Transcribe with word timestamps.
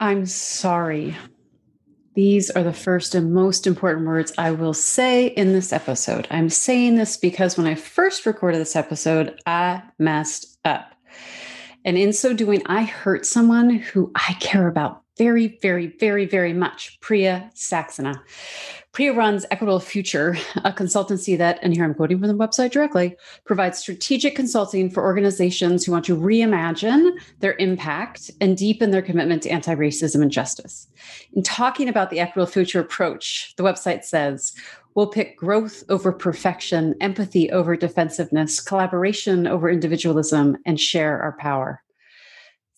I'm 0.00 0.26
sorry. 0.26 1.16
These 2.14 2.50
are 2.50 2.62
the 2.62 2.72
first 2.72 3.14
and 3.14 3.32
most 3.32 3.66
important 3.66 4.06
words 4.06 4.32
I 4.36 4.50
will 4.50 4.74
say 4.74 5.26
in 5.26 5.52
this 5.52 5.72
episode. 5.72 6.26
I'm 6.30 6.50
saying 6.50 6.96
this 6.96 7.16
because 7.16 7.56
when 7.56 7.66
I 7.66 7.74
first 7.74 8.26
recorded 8.26 8.60
this 8.60 8.76
episode, 8.76 9.40
I 9.46 9.82
messed 9.98 10.58
up. 10.64 10.94
And 11.84 11.96
in 11.96 12.12
so 12.12 12.32
doing, 12.32 12.62
I 12.66 12.82
hurt 12.82 13.26
someone 13.26 13.70
who 13.70 14.10
I 14.14 14.34
care 14.40 14.68
about 14.68 15.02
very, 15.18 15.58
very, 15.60 15.88
very, 15.98 16.26
very 16.26 16.52
much, 16.52 16.98
Priya 17.00 17.50
Saxena. 17.54 18.20
Priya 18.92 19.12
runs 19.12 19.44
Equitable 19.50 19.80
Future, 19.80 20.36
a 20.64 20.72
consultancy 20.72 21.36
that, 21.36 21.58
and 21.62 21.74
here 21.74 21.84
I'm 21.84 21.94
quoting 21.94 22.18
from 22.18 22.28
the 22.28 22.34
website 22.34 22.70
directly, 22.70 23.16
provides 23.44 23.78
strategic 23.78 24.34
consulting 24.34 24.90
for 24.90 25.04
organizations 25.04 25.84
who 25.84 25.92
want 25.92 26.04
to 26.06 26.16
reimagine 26.16 27.10
their 27.40 27.54
impact 27.58 28.30
and 28.40 28.56
deepen 28.56 28.90
their 28.90 29.02
commitment 29.02 29.42
to 29.42 29.50
anti 29.50 29.74
racism 29.74 30.22
and 30.22 30.30
justice. 30.30 30.86
In 31.32 31.42
talking 31.42 31.88
about 31.88 32.10
the 32.10 32.20
Equitable 32.20 32.50
Future 32.50 32.80
approach, 32.80 33.54
the 33.56 33.62
website 33.62 34.04
says, 34.04 34.54
We'll 34.94 35.10
pick 35.10 35.36
growth 35.36 35.84
over 35.88 36.12
perfection, 36.12 36.94
empathy 37.00 37.50
over 37.50 37.76
defensiveness, 37.76 38.60
collaboration 38.60 39.46
over 39.46 39.70
individualism, 39.70 40.56
and 40.66 40.80
share 40.80 41.20
our 41.22 41.36
power. 41.38 41.82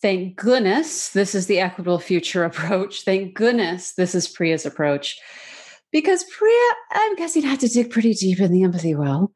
Thank 0.03 0.37
goodness 0.37 1.11
this 1.11 1.35
is 1.35 1.47
the 1.47 1.61
equitable 1.61 1.99
future 1.99 2.45
approach. 2.45 3.03
Thank 3.03 3.35
goodness 3.35 3.93
this 3.95 4.15
is 4.15 4.29
Priya's 4.29 4.67
approach. 4.67 5.19
Because 5.93 6.25
Priya, 6.25 6.71
I'm 6.93 7.17
guessing, 7.17 7.43
had 7.43 7.61
to 7.61 7.69
dig 7.69 7.91
pretty 7.91 8.15
deep 8.15 8.39
in 8.41 8.53
the 8.53 8.63
empathy 8.63 8.95
well 8.95 9.33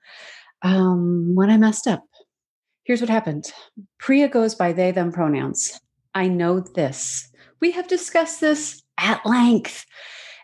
um, 0.62 1.34
when 1.34 1.50
I 1.50 1.56
messed 1.56 1.88
up. 1.88 2.04
Here's 2.84 3.00
what 3.00 3.10
happened 3.10 3.52
Priya 3.98 4.28
goes 4.28 4.54
by 4.54 4.72
they, 4.72 4.90
them 4.90 5.10
pronouns. 5.10 5.80
I 6.14 6.28
know 6.28 6.60
this. 6.60 7.28
We 7.60 7.72
have 7.72 7.88
discussed 7.88 8.40
this 8.40 8.82
at 8.98 9.24
length. 9.26 9.84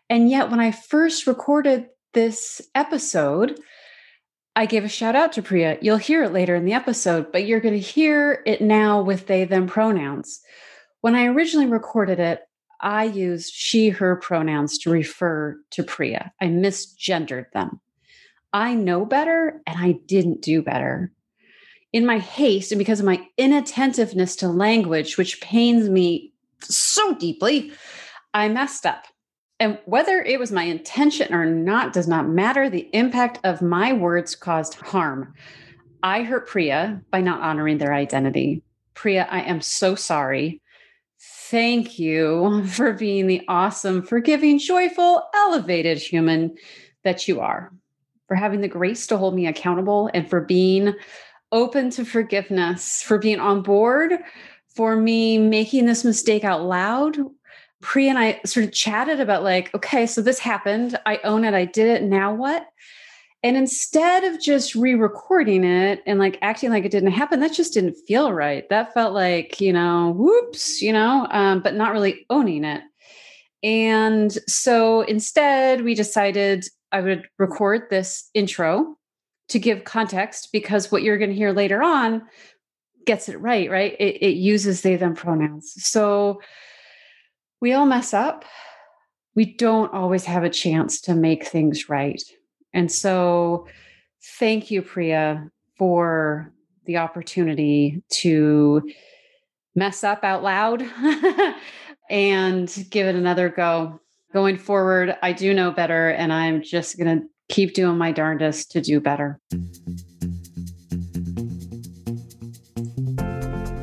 And 0.09 0.29
yet, 0.29 0.51
when 0.51 0.59
I 0.59 0.73
first 0.73 1.27
recorded 1.27 1.87
this 2.13 2.61
episode, 2.75 3.59
I 4.57 4.67
gave 4.67 4.85
a 4.85 4.89
shout 4.89 5.17
out 5.17 5.33
to 5.35 5.43
Priya. 5.43 5.79
You'll 5.81 5.97
hear 5.97 6.25
it 6.25 6.33
later 6.33 6.55
in 6.55 6.65
the 6.65 6.73
episode, 6.73 7.31
but 7.33 7.47
you're 7.47 7.61
going 7.61 7.75
to 7.75 7.81
hear 7.81 8.43
it 8.47 8.61
now 8.61 9.03
with 9.03 9.27
they, 9.27 9.45
them 9.45 9.67
pronouns. 9.67 10.41
When 11.01 11.15
I 11.15 11.27
originally 11.27 11.67
recorded 11.67 12.19
it, 12.19 12.43
I 12.81 13.05
used 13.05 13.53
she, 13.55 13.91
her 13.91 14.17
pronouns 14.17 14.79
to 14.79 14.91
refer 14.91 15.59
to 15.71 15.83
Priya. 15.83 16.33
I 16.41 16.47
misgendered 16.47 17.51
them. 17.53 17.81
I 18.53 18.75
know 18.75 19.05
better 19.05 19.61
and 19.67 19.79
I 19.79 19.93
didn't 20.07 20.43
do 20.43 20.63
better. 20.63 21.13
In 21.93 22.07
my 22.07 22.19
haste 22.19 22.73
and 22.73 22.79
because 22.79 23.01
of 23.01 23.07
my 23.07 23.27
inattentiveness 23.37 24.37
to 24.37 24.49
language, 24.49 25.17
which 25.19 25.41
pains 25.41 25.89
me 25.89 26.33
so 26.61 27.15
deeply, 27.15 27.73
I 28.33 28.49
messed 28.49 28.87
up. 28.87 29.07
And 29.61 29.79
whether 29.85 30.23
it 30.23 30.41
was 30.41 30.51
my 30.51 30.63
intention 30.65 31.35
or 31.35 31.45
not 31.45 31.93
does 31.93 32.09
not 32.09 32.27
matter. 32.27 32.71
The 32.71 32.89
impact 32.95 33.39
of 33.45 33.61
my 33.61 33.93
words 33.93 34.35
caused 34.35 34.75
harm. 34.75 35.35
I 36.03 36.23
hurt 36.23 36.49
Priya 36.49 37.03
by 37.11 37.21
not 37.21 37.43
honoring 37.43 37.77
their 37.77 37.93
identity. 37.93 38.63
Priya, 38.95 39.29
I 39.31 39.43
am 39.43 39.61
so 39.61 39.95
sorry. 39.95 40.63
Thank 41.21 41.99
you 41.99 42.65
for 42.69 42.95
being 42.95 43.27
the 43.27 43.43
awesome, 43.49 44.03
forgiving, 44.03 44.59
joyful, 44.59 45.23
elevated 45.35 45.99
human 45.99 46.57
that 47.05 47.29
you 47.29 47.41
are, 47.41 47.71
for 48.29 48.37
having 48.37 48.63
the 48.63 48.69
grace 48.69 49.07
to 49.09 49.19
hold 49.19 49.35
me 49.35 49.47
accountable, 49.47 50.11
and 50.15 50.29
for 50.29 50.41
being 50.41 50.95
open 51.53 51.91
to 51.91 52.05
forgiveness, 52.07 53.03
for 53.03 53.19
being 53.19 53.41
on 53.41 53.63
board, 53.63 54.15
for 54.75 54.97
me 54.97 55.37
making 55.37 55.85
this 55.85 56.05
mistake 56.05 56.45
out 56.45 56.63
loud 56.63 57.19
Pri 57.81 58.09
and 58.09 58.19
I 58.19 58.41
sort 58.45 58.67
of 58.67 58.73
chatted 58.73 59.21
about 59.21 59.43
like, 59.43 59.75
okay, 59.75 60.07
so 60.07 60.21
this 60.21 60.39
happened. 60.39 60.99
I 61.07 61.19
own 61.25 61.45
it. 61.45 61.55
I 61.55 61.65
did 61.65 61.89
it. 61.89 62.03
Now 62.03 62.35
what? 62.35 62.67
And 63.43 63.57
instead 63.57 64.25
of 64.25 64.39
just 64.41 64.75
re-recording 64.75 65.65
it 65.65 66.03
and 66.07 66.19
like 66.19 66.39
acting 66.43 66.71
like 66.71 66.85
it 66.85 66.91
didn't 66.91 67.13
happen, 67.13 67.41
that 67.41 67.55
just 67.55 67.73
didn't 67.73 67.97
feel 68.07 68.35
right. 68.35 68.69
That 68.69 68.93
felt 68.93 69.15
like, 69.15 69.61
you 69.63 69.73
know, 69.73 70.13
whoops, 70.15 70.83
you 70.83 70.93
know, 70.93 71.27
um, 71.31 71.61
but 71.61 71.75
not 71.75 71.93
really 71.93 72.27
owning 72.29 72.65
it. 72.65 72.83
And 73.63 74.31
so 74.47 75.03
instead, 75.03 75.83
we 75.85 75.95
decided 75.95 76.67
I 76.93 77.01
would 77.01 77.29
record 77.39 77.89
this 77.89 78.29
intro 78.35 78.97
to 79.49 79.59
give 79.59 79.85
context 79.85 80.51
because 80.53 80.93
what 80.93 81.03
you're 81.03 81.19
going 81.19 81.31
to 81.31 81.37
hear 81.37 81.53
later 81.53 81.83
on 81.83 82.23
gets 83.07 83.29
it 83.29 83.41
right, 83.41 83.71
right? 83.71 83.97
It, 83.99 84.23
it 84.23 84.37
uses 84.37 84.83
they, 84.83 84.97
them 84.97 85.15
pronouns. 85.15 85.73
So 85.79 86.43
we 87.61 87.73
all 87.73 87.87
mess 87.87 88.15
up. 88.15 88.45
We 89.35 89.55
don't 89.55 89.93
always 89.93 90.25
have 90.25 90.43
a 90.43 90.51
chance 90.51 91.01
to 91.03 91.15
make 91.15 91.47
things 91.47 91.89
right. 91.89 92.23
And 92.73 92.91
so, 92.91 93.67
thank 94.39 94.71
you, 94.71 94.83
Priya, 94.83 95.51
for 95.79 96.53
the 96.87 96.97
opportunity 96.97 98.03
to 98.11 98.83
mess 99.75 100.03
up 100.03 100.25
out 100.25 100.43
loud 100.43 100.85
and 102.11 102.87
give 102.91 103.07
it 103.07 103.15
another 103.15 103.49
go. 103.49 104.01
Going 104.33 104.59
forward, 104.59 105.17
I 105.23 105.33
do 105.33 105.53
know 105.53 105.71
better, 105.73 106.11
and 106.11 106.33
I'm 106.33 106.63
just 106.63 106.99
going 106.99 107.21
to 107.21 107.27
keep 107.49 107.75
doing 107.75 107.99
my 107.99 108.13
darndest 108.13 108.71
to 108.73 108.81
do 108.81 109.01
better. 109.01 109.41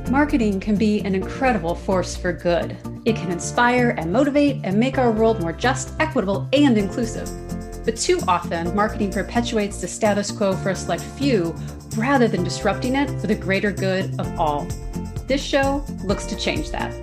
Marketing 0.09 0.59
can 0.61 0.77
be 0.77 1.01
an 1.01 1.13
incredible 1.13 1.75
force 1.75 2.15
for 2.15 2.31
good. 2.31 2.77
It 3.07 3.15
can 3.15 3.31
inspire 3.31 3.95
and 3.97 4.11
motivate 4.11 4.59
and 4.65 4.77
make 4.77 4.97
our 4.97 5.13
world 5.13 5.39
more 5.39 5.53
just, 5.53 5.93
equitable, 6.01 6.45
and 6.51 6.77
inclusive. 6.77 7.29
But 7.85 7.95
too 7.95 8.19
often, 8.27 8.75
marketing 8.75 9.13
perpetuates 9.13 9.79
the 9.79 9.87
status 9.87 10.29
quo 10.29 10.51
for 10.57 10.71
a 10.71 10.75
select 10.75 11.03
few 11.03 11.55
rather 11.95 12.27
than 12.27 12.43
disrupting 12.43 12.97
it 12.97 13.09
for 13.21 13.27
the 13.27 13.33
greater 13.33 13.71
good 13.71 14.13
of 14.19 14.37
all. 14.37 14.67
This 15.25 15.41
show 15.41 15.85
looks 16.03 16.25
to 16.25 16.35
change 16.35 16.69
that. 16.71 16.93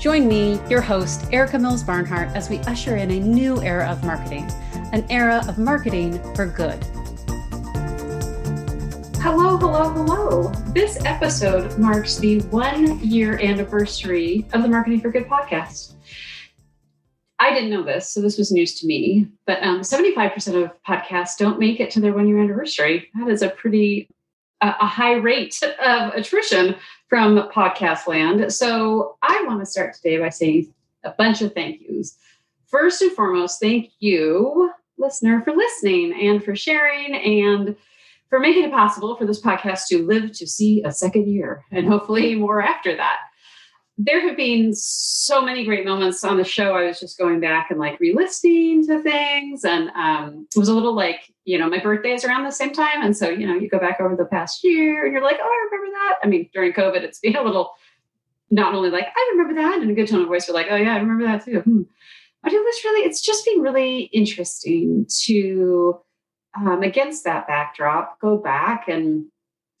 Join 0.00 0.28
me, 0.28 0.60
your 0.70 0.80
host, 0.80 1.26
Erica 1.32 1.58
Mills 1.58 1.82
Barnhart, 1.82 2.28
as 2.36 2.48
we 2.48 2.58
usher 2.60 2.94
in 2.94 3.10
a 3.10 3.18
new 3.18 3.60
era 3.62 3.90
of 3.90 4.04
marketing, 4.04 4.48
an 4.92 5.04
era 5.10 5.44
of 5.48 5.58
marketing 5.58 6.22
for 6.36 6.46
good. 6.46 6.78
Hello, 9.22 9.56
hello, 9.56 9.88
hello. 9.90 10.48
This 10.74 10.98
episode 11.04 11.78
marks 11.78 12.16
the 12.16 12.40
one 12.50 12.98
year 12.98 13.38
anniversary 13.40 14.44
of 14.52 14.62
the 14.62 14.68
Marketing 14.68 15.00
for 15.00 15.12
Good 15.12 15.28
podcast. 15.28 15.92
I 17.38 17.54
didn't 17.54 17.70
know 17.70 17.84
this, 17.84 18.12
so 18.12 18.20
this 18.20 18.36
was 18.36 18.50
news 18.50 18.80
to 18.80 18.86
me, 18.88 19.28
but 19.46 19.62
um, 19.62 19.82
75% 19.82 20.64
of 20.64 20.72
podcasts 20.82 21.38
don't 21.38 21.60
make 21.60 21.78
it 21.78 21.88
to 21.92 22.00
their 22.00 22.12
one 22.12 22.26
year 22.26 22.40
anniversary. 22.40 23.10
That 23.14 23.28
is 23.28 23.42
a 23.42 23.50
pretty 23.50 24.08
a 24.60 24.86
high 24.86 25.14
rate 25.14 25.56
of 25.62 26.14
attrition 26.14 26.74
from 27.08 27.48
podcast 27.50 28.08
land. 28.08 28.52
So 28.52 29.18
I 29.22 29.44
want 29.46 29.60
to 29.60 29.66
start 29.66 29.94
today 29.94 30.18
by 30.18 30.30
saying 30.30 30.74
a 31.04 31.12
bunch 31.12 31.42
of 31.42 31.54
thank 31.54 31.80
yous. 31.82 32.18
First 32.66 33.00
and 33.02 33.12
foremost, 33.12 33.60
thank 33.60 33.92
you, 34.00 34.72
listener, 34.98 35.42
for 35.42 35.52
listening 35.52 36.12
and 36.28 36.42
for 36.42 36.56
sharing 36.56 37.14
and 37.14 37.76
for 38.32 38.40
making 38.40 38.64
it 38.64 38.70
possible 38.70 39.14
for 39.14 39.26
this 39.26 39.42
podcast 39.42 39.88
to 39.88 40.06
live 40.06 40.32
to 40.32 40.46
see 40.46 40.82
a 40.86 40.90
second 40.90 41.28
year 41.28 41.62
and 41.70 41.86
hopefully 41.86 42.34
more 42.34 42.62
after 42.62 42.96
that. 42.96 43.18
There 43.98 44.26
have 44.26 44.38
been 44.38 44.72
so 44.74 45.42
many 45.42 45.66
great 45.66 45.84
moments 45.84 46.24
on 46.24 46.38
the 46.38 46.44
show. 46.44 46.74
I 46.74 46.86
was 46.86 46.98
just 46.98 47.18
going 47.18 47.40
back 47.40 47.70
and 47.70 47.78
like 47.78 48.00
re-listening 48.00 48.86
to 48.86 49.02
things, 49.02 49.64
and 49.64 49.90
um, 49.90 50.46
it 50.56 50.58
was 50.58 50.68
a 50.68 50.74
little 50.74 50.96
like 50.96 51.30
you 51.44 51.58
know 51.58 51.68
my 51.68 51.78
birthday 51.78 52.12
is 52.12 52.24
around 52.24 52.44
the 52.44 52.50
same 52.52 52.72
time, 52.72 53.02
and 53.02 53.14
so 53.14 53.28
you 53.28 53.46
know 53.46 53.52
you 53.52 53.68
go 53.68 53.78
back 53.78 54.00
over 54.00 54.16
the 54.16 54.24
past 54.24 54.64
year 54.64 55.04
and 55.04 55.12
you're 55.12 55.22
like, 55.22 55.36
oh, 55.38 55.44
I 55.44 55.68
remember 55.70 55.92
that. 55.92 56.14
I 56.24 56.26
mean, 56.26 56.48
during 56.54 56.72
COVID, 56.72 57.02
it's 57.02 57.20
been 57.20 57.36
a 57.36 57.42
little 57.42 57.72
not 58.50 58.74
only 58.74 58.88
like 58.88 59.08
I 59.14 59.30
remember 59.32 59.60
that 59.60 59.82
in 59.82 59.90
a 59.90 59.94
good 59.94 60.08
tone 60.08 60.22
of 60.22 60.28
voice, 60.28 60.46
but 60.46 60.54
like, 60.54 60.68
oh 60.70 60.76
yeah, 60.76 60.94
I 60.94 60.98
remember 60.98 61.26
that 61.26 61.44
too. 61.44 61.60
Hmm. 61.60 61.82
But 62.42 62.54
it 62.54 62.64
was 62.64 62.84
really, 62.84 63.06
it's 63.06 63.20
just 63.20 63.44
been 63.44 63.60
really 63.60 64.04
interesting 64.04 65.06
to 65.24 66.00
um, 66.56 66.82
against 66.82 67.24
that 67.24 67.46
backdrop, 67.46 68.20
go 68.20 68.36
back 68.36 68.88
and 68.88 69.26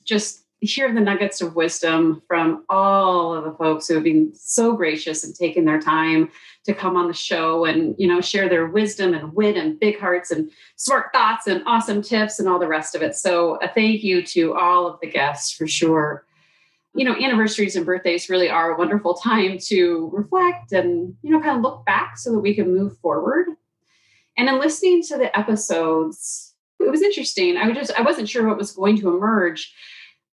just 0.04 0.42
hear 0.62 0.92
the 0.94 1.00
nuggets 1.00 1.40
of 1.40 1.56
wisdom 1.56 2.22
from 2.28 2.64
all 2.68 3.34
of 3.34 3.44
the 3.44 3.52
folks 3.52 3.88
who 3.88 3.94
have 3.94 4.04
been 4.04 4.32
so 4.32 4.74
gracious 4.74 5.24
and 5.24 5.34
taken 5.34 5.64
their 5.64 5.80
time 5.80 6.30
to 6.64 6.72
come 6.72 6.96
on 6.96 7.08
the 7.08 7.14
show 7.14 7.64
and 7.64 7.96
you 7.98 8.06
know 8.06 8.20
share 8.20 8.48
their 8.48 8.68
wisdom 8.68 9.12
and 9.12 9.34
wit 9.34 9.56
and 9.56 9.80
big 9.80 9.98
hearts 9.98 10.30
and 10.30 10.50
smart 10.76 11.06
thoughts 11.12 11.48
and 11.48 11.62
awesome 11.66 12.00
tips 12.00 12.38
and 12.38 12.48
all 12.48 12.60
the 12.60 12.68
rest 12.68 12.94
of 12.94 13.02
it. 13.02 13.16
So 13.16 13.58
a 13.60 13.68
thank 13.68 14.04
you 14.04 14.24
to 14.26 14.54
all 14.54 14.86
of 14.86 15.00
the 15.00 15.08
guests 15.08 15.52
for 15.52 15.66
sure. 15.66 16.24
You 16.94 17.06
know 17.06 17.16
anniversaries 17.16 17.74
and 17.74 17.84
birthdays 17.84 18.30
really 18.30 18.48
are 18.48 18.72
a 18.72 18.78
wonderful 18.78 19.14
time 19.14 19.58
to 19.66 20.10
reflect 20.12 20.70
and 20.70 21.16
you 21.22 21.30
know 21.30 21.40
kind 21.40 21.56
of 21.56 21.62
look 21.62 21.84
back 21.84 22.16
so 22.18 22.30
that 22.30 22.40
we 22.40 22.54
can 22.54 22.72
move 22.72 22.96
forward. 22.98 23.48
And 24.38 24.48
in 24.48 24.60
listening 24.60 25.02
to 25.08 25.18
the 25.18 25.36
episodes 25.36 26.51
it 26.84 26.90
was 26.90 27.02
interesting. 27.02 27.56
I 27.56 27.68
was 27.68 27.76
just 27.76 27.92
I 27.98 28.02
wasn't 28.02 28.28
sure 28.28 28.46
what 28.46 28.58
was 28.58 28.72
going 28.72 28.98
to 29.00 29.08
emerge, 29.08 29.72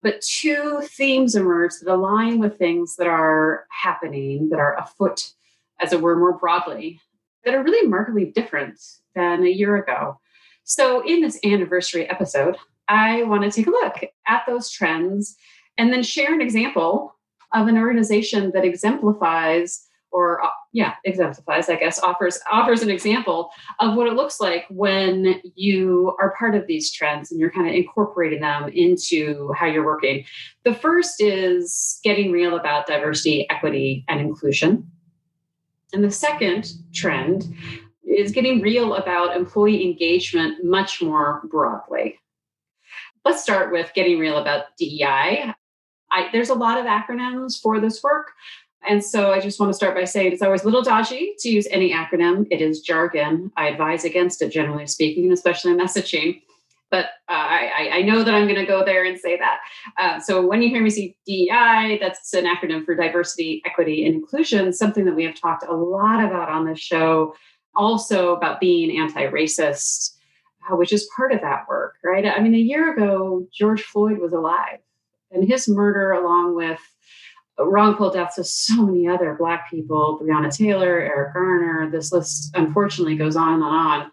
but 0.03 0.21
two 0.21 0.83
themes 0.85 1.35
emerged 1.35 1.77
that 1.81 1.93
align 1.93 2.39
with 2.39 2.59
things 2.59 2.97
that 2.97 3.07
are 3.07 3.67
happening, 3.71 4.49
that 4.51 4.59
are 4.59 4.79
afoot 4.79 5.33
as 5.81 5.93
it 5.93 6.01
were, 6.01 6.17
more 6.17 6.37
broadly, 6.37 7.01
that 7.45 7.55
are 7.55 7.63
really 7.63 7.87
markedly 7.87 8.27
different 8.27 8.81
than 9.15 9.45
a 9.45 9.51
year 9.51 9.77
ago. 9.77 10.19
So, 10.65 11.07
in 11.07 11.21
this 11.21 11.39
anniversary 11.45 12.09
episode, 12.09 12.57
I 12.89 13.23
want 13.25 13.43
to 13.45 13.51
take 13.51 13.67
a 13.67 13.71
look 13.71 14.05
at 14.27 14.43
those 14.47 14.71
trends 14.71 15.37
and 15.77 15.93
then 15.93 16.03
share 16.03 16.35
an 16.35 16.41
example 16.41 17.15
of 17.55 17.69
an 17.69 17.79
organization 17.79 18.51
that 18.53 18.65
exemplifies 18.65 19.88
or 20.11 20.45
uh, 20.45 20.49
yeah 20.73 20.95
exemplifies 21.05 21.69
i 21.69 21.77
guess 21.77 21.99
offers 21.99 22.39
offers 22.51 22.83
an 22.83 22.91
example 22.91 23.51
of 23.81 23.95
what 23.95 24.07
it 24.07 24.15
looks 24.15 24.41
like 24.41 24.65
when 24.71 25.41
you 25.55 26.15
are 26.21 26.35
part 26.39 26.55
of 26.55 26.67
these 26.67 26.93
trends 26.93 27.31
and 27.31 27.41
you're 27.41 27.51
kind 27.51 27.69
of 27.69 27.75
incorporating 27.75 28.41
them 28.41 28.69
into 28.69 29.53
how 29.57 29.67
you're 29.67 29.85
working. 29.85 30.25
The 30.65 30.75
first 30.75 31.21
is 31.21 32.01
getting 32.03 32.33
real 32.33 32.57
about 32.57 32.87
diversity 32.87 33.49
equity 33.51 34.05
and 34.09 34.21
inclusion. 34.21 34.91
And 35.93 36.05
the 36.05 36.11
second 36.11 36.73
trend 36.93 37.55
is 38.05 38.33
getting 38.33 38.61
real 38.61 38.95
about 38.95 39.37
employee 39.37 39.85
engagement 39.85 40.65
much 40.65 41.01
more 41.03 41.43
broadly. 41.51 42.19
Let's 43.25 43.43
start 43.43 43.73
with 43.73 43.93
getting 43.95 44.19
real 44.19 44.39
about 44.39 44.65
dei 44.79 45.55
I, 46.11 46.31
there's 46.33 46.49
a 46.49 46.55
lot 46.55 46.79
of 46.79 46.87
acronyms 46.87 47.61
for 47.61 47.81
this 47.81 48.03
work. 48.03 48.33
And 48.87 49.05
so 49.05 49.33
I 49.33 49.41
just 49.41 49.59
want 49.59 49.71
to 49.71 49.77
start 49.77 49.95
by 49.95 50.05
saying 50.05 50.33
it's 50.33 50.43
always 50.43 50.63
a 50.63 50.65
little 50.67 50.83
dodgy 50.83 51.35
to 51.41 51.49
use 51.49 51.67
any 51.71 51.93
acronym. 51.93 52.47
It 52.51 52.61
is 52.61 52.81
jargon. 52.81 53.51
I 53.57 53.69
advise 53.69 54.05
against 54.05 54.41
it, 54.41 54.51
generally 54.51 54.87
speaking, 54.87 55.33
especially 55.33 55.73
in 55.73 55.79
messaging. 55.85 56.43
But 56.91 57.07
uh, 57.29 57.33
I, 57.33 57.91
I, 57.93 58.03
know 58.03 58.25
that 58.25 58.35
I'm 58.35 58.47
going 58.47 58.59
to 58.59 58.65
go 58.65 58.83
there 58.83 59.05
and 59.05 59.19
say 59.19 59.37
that. 59.37 59.59
Uh, 59.99 60.21
so 60.21 60.47
when 60.47 60.63
you 60.63 60.71
hear 60.71 60.83
me 60.83 60.89
say 60.89 61.15
DEI, 61.27 61.99
that's 62.01 62.33
an 62.33 62.47
acronym 62.47 62.83
for 62.87 62.95
diversity, 62.95 63.61
equity, 63.67 64.07
and 64.07 64.15
inclusion, 64.15 64.73
something 64.73 65.05
that 65.05 65.15
we 65.15 65.25
have 65.25 65.39
talked 65.39 65.67
a 65.69 65.75
lot 65.75 66.25
about 66.25 66.49
on 66.49 66.65
this 66.65 66.81
show. 66.81 67.35
Also 67.77 68.35
about 68.35 68.59
being 68.59 68.99
anti-racist, 68.99 70.15
uh, 70.69 70.77
which 70.77 70.93
is 70.93 71.09
part 71.15 71.31
of 71.31 71.43
that 71.43 71.67
work, 71.69 71.97
right? 72.03 72.27
I 72.27 72.41
mean, 72.41 72.55
a 72.55 72.59
year 72.59 72.93
ago, 72.93 73.47
George 73.53 73.83
Floyd 73.83 74.19
was 74.19 74.33
alive, 74.33 74.79
and 75.31 75.47
his 75.47 75.69
murder, 75.69 76.13
along 76.13 76.57
with 76.57 76.81
wrongful 77.65 78.11
deaths 78.11 78.39
of 78.39 78.47
so 78.47 78.87
many 78.87 79.09
other 79.09 79.35
Black 79.39 79.71
people, 79.71 80.21
Breonna 80.23 80.55
Taylor, 80.55 81.01
Eric 81.01 81.35
Garner, 81.35 81.91
this 81.91 82.13
list 82.13 82.51
unfortunately 82.55 83.17
goes 83.17 83.37
on 83.37 83.55
and 83.55 83.63
on. 83.63 84.11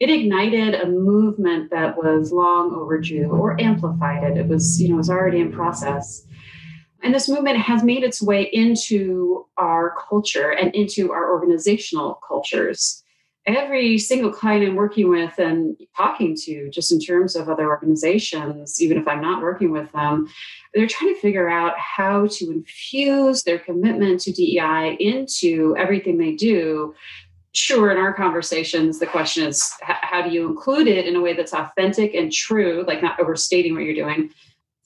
It 0.00 0.10
ignited 0.10 0.74
a 0.74 0.86
movement 0.86 1.70
that 1.70 1.96
was 1.96 2.32
long 2.32 2.74
overdue 2.74 3.30
or 3.30 3.60
amplified 3.60 4.24
it. 4.24 4.36
It 4.36 4.48
was, 4.48 4.80
you 4.82 4.88
know, 4.88 4.94
it 4.94 4.98
was 4.98 5.10
already 5.10 5.40
in 5.40 5.52
process. 5.52 6.26
And 7.02 7.14
this 7.14 7.28
movement 7.28 7.58
has 7.58 7.84
made 7.84 8.02
its 8.02 8.20
way 8.20 8.42
into 8.52 9.46
our 9.56 9.94
culture 10.08 10.50
and 10.50 10.74
into 10.74 11.12
our 11.12 11.30
organizational 11.32 12.18
cultures. 12.26 13.03
Every 13.46 13.98
single 13.98 14.32
client 14.32 14.66
I'm 14.66 14.74
working 14.74 15.10
with 15.10 15.38
and 15.38 15.76
talking 15.94 16.34
to, 16.44 16.70
just 16.70 16.90
in 16.90 16.98
terms 16.98 17.36
of 17.36 17.48
other 17.48 17.68
organizations, 17.68 18.80
even 18.80 18.96
if 18.96 19.06
I'm 19.06 19.20
not 19.20 19.42
working 19.42 19.70
with 19.70 19.92
them, 19.92 20.28
they're 20.72 20.86
trying 20.86 21.14
to 21.14 21.20
figure 21.20 21.48
out 21.48 21.78
how 21.78 22.26
to 22.26 22.50
infuse 22.50 23.42
their 23.42 23.58
commitment 23.58 24.20
to 24.20 24.32
DEI 24.32 24.96
into 24.98 25.76
everything 25.76 26.16
they 26.16 26.32
do. 26.32 26.94
Sure, 27.52 27.92
in 27.92 27.98
our 27.98 28.14
conversations, 28.14 28.98
the 28.98 29.06
question 29.06 29.46
is 29.46 29.70
how 29.80 30.22
do 30.22 30.30
you 30.30 30.48
include 30.48 30.88
it 30.88 31.06
in 31.06 31.14
a 31.14 31.20
way 31.20 31.34
that's 31.34 31.52
authentic 31.54 32.14
and 32.14 32.32
true, 32.32 32.82
like 32.86 33.02
not 33.02 33.20
overstating 33.20 33.74
what 33.74 33.84
you're 33.84 33.94
doing, 33.94 34.30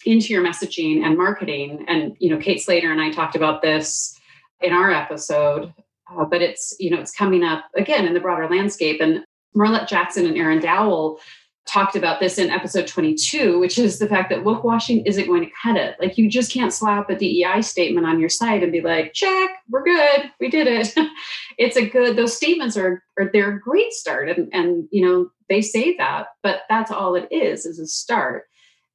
into 0.04 0.32
your 0.32 0.44
messaging 0.44 1.04
and 1.04 1.16
marketing. 1.16 1.84
And 1.88 2.16
you 2.18 2.30
know, 2.30 2.38
Kate 2.38 2.60
Slater 2.60 2.90
and 2.90 3.00
I 3.00 3.10
talked 3.10 3.36
about 3.36 3.62
this 3.62 4.18
in 4.60 4.72
our 4.72 4.90
episode, 4.90 5.72
uh, 6.16 6.24
but 6.24 6.42
it's 6.42 6.74
you 6.78 6.90
know 6.90 7.00
it's 7.00 7.14
coming 7.14 7.44
up 7.44 7.64
again 7.76 8.06
in 8.06 8.14
the 8.14 8.20
broader 8.20 8.48
landscape. 8.48 9.00
And 9.00 9.24
Marlette 9.54 9.88
Jackson 9.88 10.26
and 10.26 10.36
Aaron 10.36 10.60
Dowell 10.60 11.20
talked 11.68 11.96
about 11.96 12.18
this 12.18 12.38
in 12.38 12.48
episode 12.48 12.86
22, 12.86 13.58
which 13.58 13.78
is 13.78 13.98
the 13.98 14.08
fact 14.08 14.30
that 14.30 14.42
woke 14.42 14.64
washing 14.64 15.04
isn't 15.04 15.26
going 15.26 15.44
to 15.44 15.52
cut 15.62 15.76
it. 15.76 15.96
Like 16.00 16.16
you 16.16 16.28
just 16.28 16.50
can't 16.50 16.72
slap 16.72 17.10
a 17.10 17.14
DEI 17.14 17.60
statement 17.60 18.06
on 18.06 18.18
your 18.18 18.30
site 18.30 18.62
and 18.62 18.72
be 18.72 18.80
like, 18.80 19.12
check, 19.12 19.50
we're 19.68 19.84
good, 19.84 20.30
we 20.40 20.48
did 20.48 20.66
it. 20.66 20.94
it's 21.58 21.76
a 21.76 21.86
good, 21.86 22.16
those 22.16 22.34
statements 22.34 22.76
are, 22.76 23.02
are 23.18 23.30
they're 23.32 23.56
a 23.56 23.60
great 23.60 23.92
start. 23.92 24.30
And, 24.30 24.48
and, 24.52 24.88
you 24.90 25.06
know, 25.06 25.30
they 25.50 25.60
say 25.60 25.94
that, 25.98 26.28
but 26.42 26.62
that's 26.70 26.90
all 26.90 27.14
it 27.14 27.28
is, 27.30 27.66
is 27.66 27.78
a 27.78 27.86
start. 27.86 28.44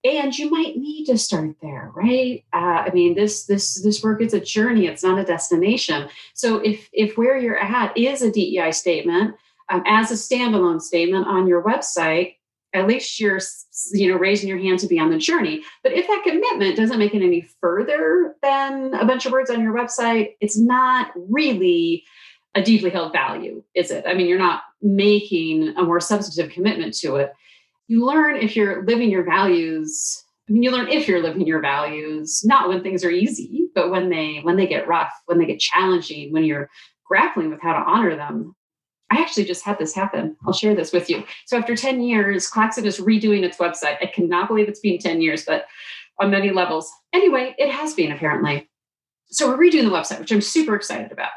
And 0.06 0.38
you 0.38 0.50
might 0.50 0.76
need 0.76 1.06
to 1.06 1.18
start 1.18 1.56
there, 1.62 1.90
right? 1.96 2.44
Uh, 2.52 2.84
I 2.88 2.92
mean, 2.94 3.16
this 3.16 3.46
this 3.46 3.82
this 3.82 4.04
work 4.04 4.22
is 4.22 4.34
a 4.34 4.40
journey; 4.40 4.88
it's 4.88 5.04
not 5.04 5.18
a 5.18 5.24
destination. 5.24 6.10
So, 6.34 6.58
if 6.58 6.90
if 6.92 7.18
where 7.18 7.38
you're 7.38 7.58
at 7.58 7.98
is 7.98 8.22
a 8.22 8.32
DEI 8.32 8.72
statement, 8.72 9.36
um, 9.70 9.82
as 9.88 10.12
a 10.12 10.16
standalone 10.16 10.82
statement 10.82 11.26
on 11.28 11.48
your 11.48 11.64
website, 11.64 12.36
at 12.74 12.88
least 12.88 13.20
you're 13.20 13.40
you 13.92 14.12
know 14.12 14.18
raising 14.18 14.50
your 14.50 14.58
hand 14.58 14.80
to 14.80 14.88
be 14.88 15.00
on 15.00 15.12
the 15.12 15.18
journey 15.18 15.62
but 15.84 15.94
if 15.94 16.08
that 16.08 16.24
commitment 16.24 16.76
doesn't 16.76 17.00
make 17.00 17.14
it 17.14 17.24
any 17.24 17.42
further 17.62 18.36
than 18.42 18.94
a 18.96 19.06
bunch 19.06 19.26
of 19.26 19.32
words 19.32 19.50
on 19.50 19.62
your 19.62 19.74
website 19.74 20.36
it's 20.42 20.58
not 20.58 21.12
really 21.16 22.04
a 22.56 22.62
deeply 22.62 22.90
held 22.90 23.12
value 23.14 23.64
is 23.76 23.92
it 23.92 24.04
i 24.08 24.14
mean 24.14 24.28
you're 24.28 24.40
not 24.40 24.64
making 24.82 25.70
a 25.78 25.84
more 25.84 26.00
substantive 26.00 26.52
commitment 26.52 26.94
to 26.94 27.16
it 27.16 27.34
you 27.94 28.06
learn 28.06 28.36
if 28.36 28.56
you're 28.56 28.84
living 28.86 29.12
your 29.12 29.24
values 29.24 30.24
i 30.50 30.52
mean 30.52 30.64
you 30.64 30.72
learn 30.72 30.88
if 30.88 31.08
you're 31.08 31.22
living 31.22 31.46
your 31.46 31.62
values 31.62 32.42
not 32.44 32.68
when 32.68 32.82
things 32.82 33.06
are 33.06 33.12
easy 33.12 33.68
but 33.76 33.92
when 33.92 34.10
they 34.10 34.40
when 34.42 34.56
they 34.56 34.66
get 34.66 34.88
rough 34.88 35.14
when 35.28 35.38
they 35.38 35.46
get 35.46 35.60
challenging 35.60 36.34
when 36.34 36.44
you're 36.44 36.70
grappling 37.06 37.52
with 37.52 37.62
how 37.62 37.74
to 37.74 37.80
honor 37.80 38.16
them 38.16 38.56
I 39.12 39.18
actually 39.18 39.46
just 39.46 39.64
had 39.64 39.78
this 39.78 39.94
happen. 39.94 40.36
I'll 40.48 40.54
share 40.54 40.74
this 40.74 40.92
with 40.92 41.08
you. 41.08 41.24
So 41.46 41.56
after 41.56 41.76
10 41.76 42.02
years, 42.02 42.48
Claxon 42.48 42.86
is 42.88 43.00
redoing 43.00 43.44
its 43.44 43.58
website. 43.58 43.98
I 44.02 44.08
cannot 44.12 44.48
believe 44.48 44.68
it's 44.68 44.80
been 44.80 44.98
10 44.98 45.22
years, 45.22 45.46
but 45.46 45.66
on 46.20 46.32
many 46.32 46.50
levels. 46.50 46.92
Anyway, 47.14 47.54
it 47.60 47.70
has 47.70 47.94
been 47.94 48.12
apparently. 48.12 48.68
So 49.28 49.50
we're 49.50 49.58
redoing 49.58 49.84
the 49.84 49.96
website, 49.96 50.20
which 50.20 50.32
I'm 50.32 50.42
super 50.42 50.76
excited 50.76 51.12
about. 51.12 51.30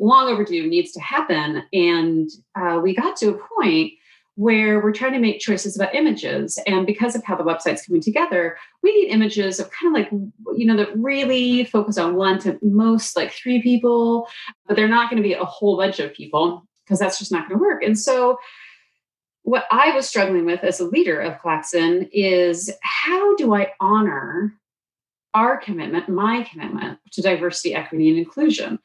Long 0.00 0.28
overdue 0.28 0.66
needs 0.66 0.90
to 0.92 1.00
happen. 1.00 1.62
And 1.72 2.28
uh, 2.60 2.80
we 2.82 2.92
got 2.92 3.14
to 3.18 3.28
a 3.28 3.40
point 3.56 3.92
where 4.36 4.80
we're 4.82 4.92
trying 4.92 5.12
to 5.12 5.18
make 5.18 5.40
choices 5.40 5.76
about 5.76 5.94
images. 5.94 6.58
And 6.66 6.86
because 6.86 7.14
of 7.14 7.22
how 7.22 7.36
the 7.36 7.44
website's 7.44 7.84
coming 7.84 8.00
together, 8.00 8.56
we 8.82 8.94
need 8.94 9.10
images 9.10 9.60
of 9.60 9.70
kind 9.70 9.94
of 9.94 10.00
like, 10.00 10.10
you 10.56 10.64
know, 10.64 10.76
that 10.76 10.96
really 10.96 11.64
focus 11.64 11.98
on 11.98 12.14
one 12.14 12.38
to 12.40 12.58
most 12.62 13.14
like 13.14 13.32
three 13.32 13.60
people, 13.60 14.28
but 14.66 14.76
they're 14.76 14.88
not 14.88 15.10
going 15.10 15.22
to 15.22 15.28
be 15.28 15.34
a 15.34 15.44
whole 15.44 15.76
bunch 15.76 15.98
of 15.98 16.14
people 16.14 16.66
because 16.84 16.98
that's 16.98 17.18
just 17.18 17.30
not 17.30 17.48
going 17.48 17.58
to 17.58 17.62
work. 17.62 17.82
And 17.82 17.98
so, 17.98 18.38
what 19.44 19.64
I 19.72 19.92
was 19.94 20.08
struggling 20.08 20.44
with 20.44 20.62
as 20.62 20.78
a 20.78 20.84
leader 20.84 21.20
of 21.20 21.40
Claxon 21.40 22.08
is 22.12 22.70
how 22.80 23.34
do 23.34 23.52
I 23.54 23.72
honor 23.80 24.54
our 25.34 25.56
commitment, 25.56 26.08
my 26.08 26.44
commitment 26.44 27.00
to 27.12 27.22
diversity, 27.22 27.74
equity, 27.74 28.08
and 28.08 28.18
inclusion? 28.18 28.78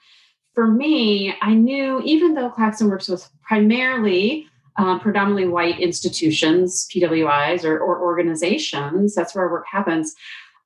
For 0.56 0.66
me, 0.66 1.36
I 1.44 1.54
knew 1.54 2.02
even 2.04 2.34
though 2.34 2.50
Claxon 2.50 2.90
works 2.90 3.08
with 3.08 3.30
primarily 3.44 4.48
um, 4.78 5.00
predominantly 5.00 5.48
white 5.48 5.80
institutions, 5.80 6.88
PWIs, 6.94 7.64
or, 7.64 7.80
or 7.80 8.02
organizations, 8.02 9.16
that's 9.16 9.34
where 9.34 9.46
our 9.46 9.52
work 9.52 9.66
happens. 9.70 10.16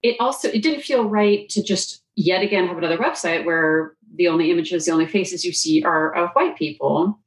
It 0.04 0.18
also 0.20 0.50
it 0.50 0.64
didn't 0.64 0.82
feel 0.82 1.08
right 1.08 1.48
to 1.50 1.64
just 1.64 2.04
yet 2.16 2.44
again 2.44 2.68
have 2.68 2.78
another 2.78 2.98
website 2.98 3.46
where 3.46 3.96
the 4.16 4.28
only 4.28 4.52
images, 4.52 4.86
the 4.86 4.92
only 4.92 5.06
faces 5.06 5.46
you 5.46 5.54
see 5.54 5.84
are 5.84 6.14
of 6.14 6.32
white 6.32 6.58
people. 6.58 7.20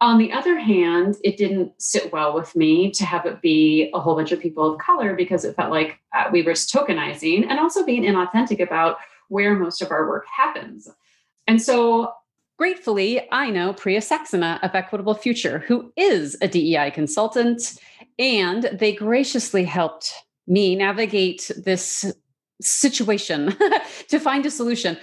On 0.00 0.18
the 0.18 0.32
other 0.32 0.58
hand, 0.58 1.16
it 1.24 1.36
didn't 1.36 1.72
sit 1.80 2.12
well 2.12 2.32
with 2.32 2.54
me 2.54 2.90
to 2.92 3.04
have 3.04 3.26
it 3.26 3.42
be 3.42 3.90
a 3.94 4.00
whole 4.00 4.14
bunch 4.14 4.32
of 4.32 4.40
people 4.40 4.72
of 4.72 4.80
color 4.80 5.14
because 5.14 5.44
it 5.44 5.56
felt 5.56 5.70
like 5.70 5.98
uh, 6.16 6.28
we 6.32 6.42
were 6.42 6.52
tokenizing 6.52 7.46
and 7.48 7.58
also 7.58 7.84
being 7.84 8.04
inauthentic 8.04 8.60
about 8.60 8.98
where 9.28 9.56
most 9.56 9.82
of 9.82 9.90
our 9.90 10.08
work 10.08 10.24
happens. 10.34 10.88
And 11.48 11.60
so 11.60 12.12
Gratefully, 12.58 13.28
I 13.30 13.50
know 13.50 13.72
Priya 13.72 14.00
Saxena 14.00 14.58
of 14.64 14.74
Equitable 14.74 15.14
Future, 15.14 15.60
who 15.60 15.92
is 15.96 16.36
a 16.42 16.48
DEI 16.48 16.90
consultant, 16.90 17.78
and 18.18 18.64
they 18.72 18.92
graciously 18.92 19.62
helped 19.62 20.12
me 20.48 20.74
navigate 20.74 21.52
this 21.56 22.12
situation 22.60 23.54
to 24.08 24.18
find 24.18 24.44
a 24.44 24.50
solution. 24.50 24.98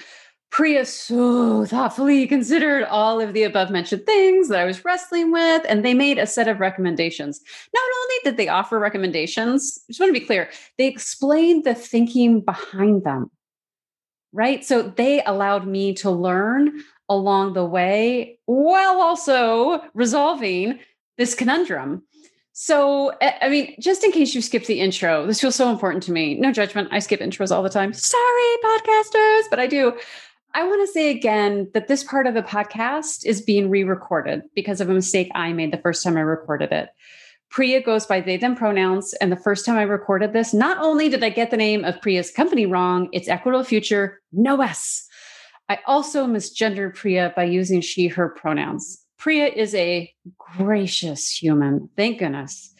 Priya 0.51 0.85
so 0.85 1.65
thoughtfully 1.65 2.27
considered 2.27 2.83
all 2.83 3.21
of 3.21 3.33
the 3.33 3.43
above 3.43 3.71
mentioned 3.71 4.05
things 4.05 4.49
that 4.49 4.59
I 4.59 4.65
was 4.65 4.83
wrestling 4.83 5.31
with, 5.31 5.65
and 5.69 5.83
they 5.83 5.93
made 5.93 6.17
a 6.17 6.27
set 6.27 6.49
of 6.49 6.59
recommendations. 6.59 7.39
Not 7.73 7.83
only 7.83 8.15
did 8.25 8.35
they 8.35 8.49
offer 8.49 8.79
recommendations, 8.79 9.79
I 9.87 9.91
just 9.91 10.01
want 10.01 10.13
to 10.13 10.19
be 10.19 10.25
clear, 10.25 10.49
they 10.77 10.87
explained 10.87 11.63
the 11.63 11.73
thinking 11.73 12.41
behind 12.41 13.05
them, 13.05 13.31
right? 14.33 14.65
So 14.65 14.81
they 14.81 15.23
allowed 15.23 15.67
me 15.67 15.93
to 15.95 16.11
learn 16.11 16.83
along 17.09 17.53
the 17.53 17.65
way 17.65 18.39
while 18.45 19.01
also 19.01 19.81
resolving 19.93 20.79
this 21.17 21.35
conundrum. 21.35 22.03
So, 22.53 23.09
eh, 23.21 23.33
I 23.41 23.49
mean, 23.49 23.75
just 23.79 24.03
in 24.03 24.11
case 24.11 24.33
you 24.33 24.41
skipped 24.41 24.67
the 24.67 24.79
intro, 24.79 25.25
this 25.25 25.41
feels 25.41 25.55
so 25.55 25.69
important 25.69 26.03
to 26.03 26.11
me. 26.11 26.35
No 26.35 26.51
judgment. 26.51 26.87
I 26.91 26.99
skip 26.99 27.19
intros 27.19 27.53
all 27.53 27.63
the 27.63 27.69
time. 27.69 27.91
Sorry, 27.93 28.57
podcasters, 28.63 29.43
but 29.49 29.59
I 29.59 29.67
do. 29.67 29.97
I 30.53 30.65
want 30.65 30.87
to 30.87 30.91
say 30.91 31.09
again 31.09 31.69
that 31.73 31.89
this 31.89 32.05
part 32.05 32.27
of 32.27 32.33
the 32.33 32.41
podcast 32.41 33.25
is 33.25 33.41
being 33.41 33.69
re 33.69 33.83
recorded 33.83 34.43
because 34.55 34.79
of 34.79 34.89
a 34.89 34.93
mistake 34.93 35.29
I 35.35 35.51
made 35.51 35.73
the 35.73 35.77
first 35.77 36.01
time 36.01 36.15
I 36.15 36.21
recorded 36.21 36.71
it. 36.71 36.89
Priya 37.49 37.81
goes 37.81 38.05
by 38.05 38.21
they, 38.21 38.37
them 38.37 38.55
pronouns. 38.55 39.13
And 39.15 39.31
the 39.31 39.37
first 39.37 39.65
time 39.65 39.77
I 39.77 39.83
recorded 39.83 40.31
this, 40.31 40.53
not 40.53 40.77
only 40.77 41.09
did 41.09 41.23
I 41.23 41.29
get 41.29 41.51
the 41.51 41.57
name 41.57 41.83
of 41.83 42.01
Priya's 42.01 42.31
company 42.31 42.65
wrong, 42.65 43.09
it's 43.11 43.27
Equitable 43.27 43.63
Future, 43.65 44.21
no 44.31 44.61
S. 44.61 45.07
I 45.69 45.79
also 45.87 46.27
misgendered 46.27 46.95
Priya 46.95 47.33
by 47.35 47.45
using 47.45 47.81
she, 47.81 48.07
her 48.07 48.29
pronouns. 48.29 49.03
Priya 49.17 49.47
is 49.47 49.73
a 49.75 50.13
gracious 50.37 51.29
human, 51.29 51.89
thank 51.95 52.19
goodness 52.19 52.75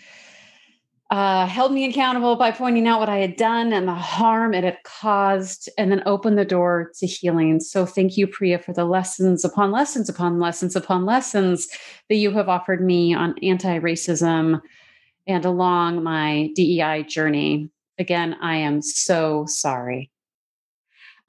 uh, 1.12 1.46
held 1.46 1.72
me 1.72 1.86
accountable 1.88 2.36
by 2.36 2.52
pointing 2.52 2.88
out 2.88 3.00
what 3.00 3.10
I 3.10 3.18
had 3.18 3.36
done 3.36 3.72
and 3.72 3.88
the 3.88 3.94
harm 3.94 4.54
it 4.54 4.64
had 4.64 4.82
caused, 4.84 5.70
and 5.78 5.92
then 5.92 6.02
opened 6.06 6.38
the 6.38 6.46
door 6.46 6.92
to 7.00 7.06
healing. 7.06 7.60
So, 7.60 7.86
thank 7.86 8.18
you, 8.18 8.28
Priya, 8.28 8.60
for 8.60 8.74
the 8.74 8.86
lessons 8.86 9.46
upon 9.46 9.72
lessons 9.72 10.10
upon 10.10 10.40
lessons 10.40 10.76
upon 10.76 11.06
lessons 11.06 11.68
that 12.10 12.16
you 12.16 12.32
have 12.32 12.50
offered 12.50 12.84
me 12.84 13.14
on 13.14 13.36
anti 13.44 13.80
racism 13.80 14.62
and 15.28 15.46
along 15.46 16.04
my 16.04 16.50
DEI 16.56 17.04
journey. 17.04 17.70
Again, 18.00 18.36
I 18.42 18.58
am 18.58 18.82
so 18.82 19.46
sorry. 19.48 20.12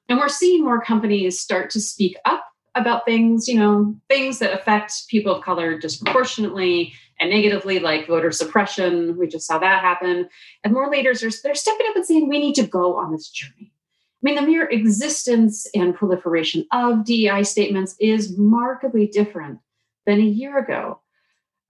And 0.09 0.19
we're 0.19 0.29
seeing 0.29 0.65
more 0.65 0.81
companies 0.81 1.41
start 1.41 1.71
to 1.71 1.81
speak 1.81 2.17
up 2.25 2.45
about 2.75 3.05
things, 3.05 3.49
you 3.49 3.59
know, 3.59 3.97
things 4.09 4.39
that 4.39 4.53
affect 4.53 5.09
people 5.09 5.35
of 5.35 5.43
color 5.43 5.79
disproportionately 5.79 6.93
and 7.19 7.31
negatively, 7.31 7.79
like 7.79 8.07
voter 8.07 8.31
suppression. 8.31 9.17
We 9.19 9.27
just 9.27 9.47
saw 9.47 9.59
that 9.59 9.81
happen. 9.81 10.29
And 10.63 10.73
more 10.73 10.91
leaders 10.91 11.23
are 11.23 11.31
they're 11.43 11.55
stepping 11.55 11.87
up 11.89 11.97
and 11.97 12.05
saying 12.05 12.29
we 12.29 12.39
need 12.39 12.55
to 12.57 12.67
go 12.67 12.97
on 12.99 13.13
this 13.13 13.31
journey. 13.31 13.73
I 13.73 14.21
mean, 14.23 14.35
the 14.35 14.43
mere 14.43 14.69
existence 14.69 15.67
and 15.75 15.95
proliferation 15.95 16.67
of 16.73 17.05
DEI 17.05 17.43
statements 17.43 17.97
is 18.01 18.37
markedly 18.37 19.07
different 19.07 19.61
than 20.05 20.19
a 20.19 20.25
year 20.25 20.59
ago. 20.59 21.01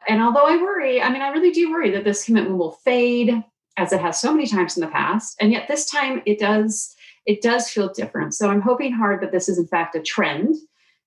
And 0.09 0.23
although 0.23 0.47
I 0.47 0.57
worry, 0.57 1.03
I 1.03 1.11
mean, 1.11 1.23
I 1.23 1.29
really 1.29 1.51
do 1.51 1.71
worry 1.71 1.91
that 1.91 2.05
this 2.05 2.25
commitment 2.25 2.59
will 2.59 2.73
fade 2.85 3.43
as 3.77 3.93
it 3.93 4.01
has 4.01 4.21
so 4.21 4.33
many 4.33 4.47
times 4.47 4.77
in 4.77 4.81
the 4.81 4.89
past. 4.89 5.37
And 5.41 5.53
yet 5.53 5.69
this 5.69 5.91
time 5.91 6.23
it 6.25 6.39
does, 6.39 6.95
it 7.27 7.43
does 7.43 7.69
feel 7.69 7.93
different. 7.93 8.35
So 8.35 8.49
I'm 8.49 8.61
hoping 8.61 8.93
hard 8.93 9.21
that 9.23 9.33
this 9.33 9.49
is 9.49 9.59
in 9.59 9.67
fact 9.67 9.95
a 9.95 10.01
trend 10.01 10.55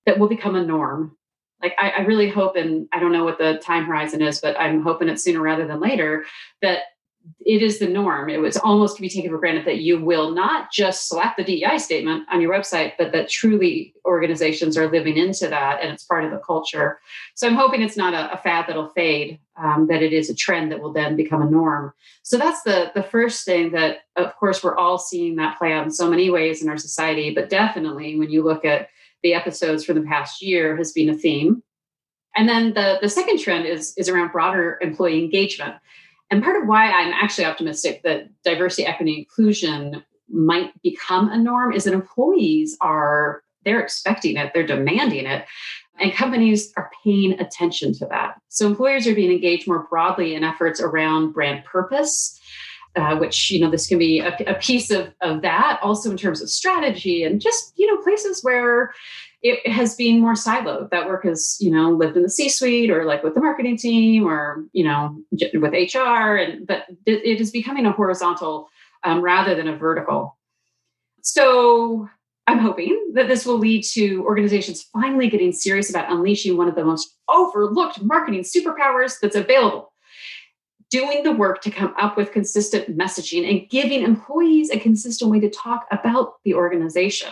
that 0.06 0.20
will 0.20 0.28
become 0.28 0.56
a 0.56 0.66
norm 0.66 1.16
like 1.62 1.76
I, 1.78 1.90
I, 1.90 2.00
really 2.02 2.30
hope 2.30 2.56
and 2.56 2.88
i 2.94 3.00
don't 3.00 3.12
know 3.12 3.24
what 3.24 3.38
the 3.38 3.60
time 3.60 3.86
horizon 3.86 4.22
is 4.22 4.40
but 4.40 4.60
i'm 4.60 4.82
hoping 4.82 5.10
it's 5.10 5.24
sooner 5.24 5.42
rather 5.42 5.68
than 5.68 5.80
later 5.80 6.26
that 6.62 6.80
it 7.46 7.62
is 7.62 7.80
the 7.80 7.88
norm 7.88 8.30
it 8.30 8.40
was 8.40 8.58
almost 8.58 8.96
to 8.96 9.02
be 9.02 9.10
taken 9.10 9.30
for 9.30 9.38
granted 9.38 9.66
that 9.66 9.80
you 9.80 10.04
will 10.04 10.32
not 10.32 10.72
just 10.72 11.08
slap 11.08 11.38
the 11.38 11.44
dei 11.44 11.78
statement 11.78 12.26
on 12.32 12.42
your 12.42 12.54
website 12.54 12.94
but 12.98 13.12
that 13.12 13.30
truly 13.30 13.94
organizations 14.06 14.78
are 14.78 14.92
living 14.92 15.18
into 15.18 15.48
that 15.48 15.80
and 15.82 15.92
it's 15.92 16.04
part 16.04 16.24
of 16.24 16.32
the 16.32 16.38
culture 16.38 17.00
so 17.36 17.48
i'm 17.48 17.56
hoping 17.56 17.82
it's 17.82 17.98
not 17.98 18.14
a, 18.14 18.34
a 18.34 18.38
fad 18.38 18.66
that'll 18.68 18.90
fade 18.90 19.40
um, 19.58 19.88
that 19.88 20.02
it 20.02 20.14
is 20.14 20.30
a 20.30 20.36
trend 20.36 20.72
that 20.72 20.80
will 20.80 20.94
then 20.94 21.16
become 21.16 21.42
a 21.42 21.50
norm 21.50 21.94
so 22.24 22.38
that's 22.38 22.62
the 22.64 22.92
the 22.96 23.04
first 23.04 23.46
thing 23.46 23.72
that 23.72 24.00
of 24.16 24.36
course 24.36 24.64
we're 24.64 24.78
all 24.78 24.98
seeing 24.98 25.36
that 25.36 25.58
play 25.58 25.74
out 25.74 25.86
in 25.86 25.92
so 25.92 26.10
many 26.10 26.30
ways 26.30 26.62
in 26.62 26.70
our 26.70 26.78
society 26.78 27.34
but 27.34 27.50
definitely 27.50 28.18
when 28.18 28.30
you 28.30 28.44
look 28.44 28.64
at 28.66 28.90
the 29.24 29.34
episodes 29.34 29.84
for 29.84 29.94
the 29.94 30.02
past 30.02 30.42
year 30.42 30.76
has 30.78 30.92
been 30.92 31.10
a 31.10 31.18
theme. 31.18 31.64
And 32.36 32.48
then 32.48 32.74
the, 32.74 33.00
the 33.02 33.10
second 33.10 33.40
trend 33.40 33.66
is, 33.66 33.94
is 33.98 34.08
around 34.08 34.32
broader 34.32 34.78
employee 34.82 35.24
engagement. 35.24 35.76
And 36.32 36.44
part 36.44 36.62
of 36.62 36.68
why 36.68 36.92
I'm 36.92 37.14
actually 37.14 37.46
optimistic 37.46 38.04
that 38.04 38.30
diversity, 38.44 38.86
equity, 38.86 39.18
inclusion 39.18 40.04
might 40.30 40.80
become 40.84 41.30
a 41.32 41.38
norm 41.38 41.74
is 41.74 41.86
that 41.86 41.94
employees 41.94 42.78
are 42.82 43.44
they're 43.66 43.82
expecting 43.82 44.38
it, 44.38 44.52
they're 44.54 44.66
demanding 44.66 45.26
it, 45.26 45.46
and 46.00 46.14
companies 46.14 46.72
are 46.78 46.90
paying 47.04 47.40
attention 47.40 47.94
to 47.94 48.06
that. 48.06 48.40
So 48.48 48.68
employers 48.68 49.06
are 49.06 49.16
being 49.16 49.32
engaged 49.32 49.68
more 49.68 49.86
broadly 49.90 50.34
in 50.34 50.44
efforts 50.44 50.80
around 50.80 51.34
brand 51.34 51.66
purpose, 51.66 52.40
uh, 52.96 53.18
which 53.18 53.52
you 53.52 53.60
know 53.60 53.70
this 53.70 53.88
can 53.88 53.98
be 53.98 54.20
a, 54.20 54.36
a, 54.48 54.54
piece 54.56 54.92
of, 54.92 55.14
of 55.22 55.42
that 55.42 55.80
also 55.82 56.10
in 56.10 56.18
terms 56.18 56.42
of 56.42 56.50
strategy 56.50 57.24
and 57.24 57.42
just 57.42 57.74
you 57.76 57.88
know 57.88 58.02
places 58.02 58.44
where 58.44 58.94
it 59.42 59.72
has 59.72 59.96
been 59.96 60.20
more 60.20 60.34
siloed. 60.34 60.90
That 60.90 61.08
work 61.08 61.24
has 61.24 61.58
you 61.60 61.72
know 61.72 61.92
lived 61.92 62.18
in 62.18 62.24
the 62.24 62.30
c 62.30 62.50
suite 62.50 62.90
or 62.90 63.06
like 63.06 63.24
with 63.24 63.36
the 63.36 63.42
marketing 63.42 63.78
team 63.78 64.28
or 64.28 64.66
you 64.74 64.84
know 64.84 65.22
with 65.32 65.74
hr 65.74 66.36
and 66.36 66.68
but 66.68 66.86
it 67.06 67.40
is 67.40 67.52
becoming 67.52 67.86
a 67.86 67.92
horizontal 67.92 68.70
um, 69.04 69.22
rather 69.22 69.56
than 69.56 69.68
a 69.68 69.78
vertical. 69.78 70.38
So 71.22 72.10
i'm 72.48 72.60
hoping 72.60 73.12
that 73.14 73.28
this 73.28 73.46
will 73.46 73.58
lead 73.58 73.84
to 73.84 74.24
organizations 74.26 74.84
finally 74.92 75.30
getting 75.30 75.52
serious 75.52 75.90
about 75.90 76.12
unleashing 76.12 76.58
one 76.58 76.68
of 76.68 76.76
the 76.76 76.84
most 76.84 77.16
overlooked 77.30 78.02
marketing 78.02 78.42
superpowers 78.42 79.20
that's 79.22 79.36
available. 79.36 79.94
Doing 80.90 81.22
the 81.22 81.32
work 81.32 81.62
to 81.62 81.72
come 81.72 81.94
up 82.00 82.18
with 82.18 82.32
consistent 82.32 82.98
messaging 82.98 83.48
and 83.48 83.70
giving 83.70 84.02
employees 84.02 84.72
a 84.72 84.80
consistent 84.80 85.30
way 85.30 85.40
to 85.40 85.50
talk 85.50 85.86
about 85.92 86.34
the 86.44 86.56
organization. 86.56 87.30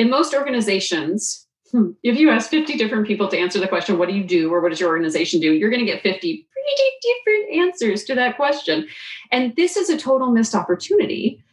In 0.00 0.08
most 0.08 0.32
organizations, 0.32 1.46
hmm, 1.70 1.90
if 2.02 2.18
you 2.18 2.30
ask 2.30 2.48
50 2.48 2.78
different 2.78 3.06
people 3.06 3.28
to 3.28 3.36
answer 3.36 3.60
the 3.60 3.68
question, 3.68 3.98
what 3.98 4.08
do 4.08 4.14
you 4.14 4.24
do 4.24 4.50
or 4.50 4.62
what 4.62 4.70
does 4.70 4.80
your 4.80 4.88
organization 4.88 5.42
do? 5.42 5.52
You're 5.52 5.68
going 5.68 5.84
to 5.84 5.92
get 5.92 6.02
50 6.02 6.48
pretty 6.50 6.90
different 7.02 7.66
answers 7.66 8.04
to 8.04 8.14
that 8.14 8.36
question. 8.36 8.88
And 9.30 9.54
this 9.56 9.76
is 9.76 9.90
a 9.90 9.98
total 9.98 10.30
missed 10.30 10.54
opportunity 10.54 11.44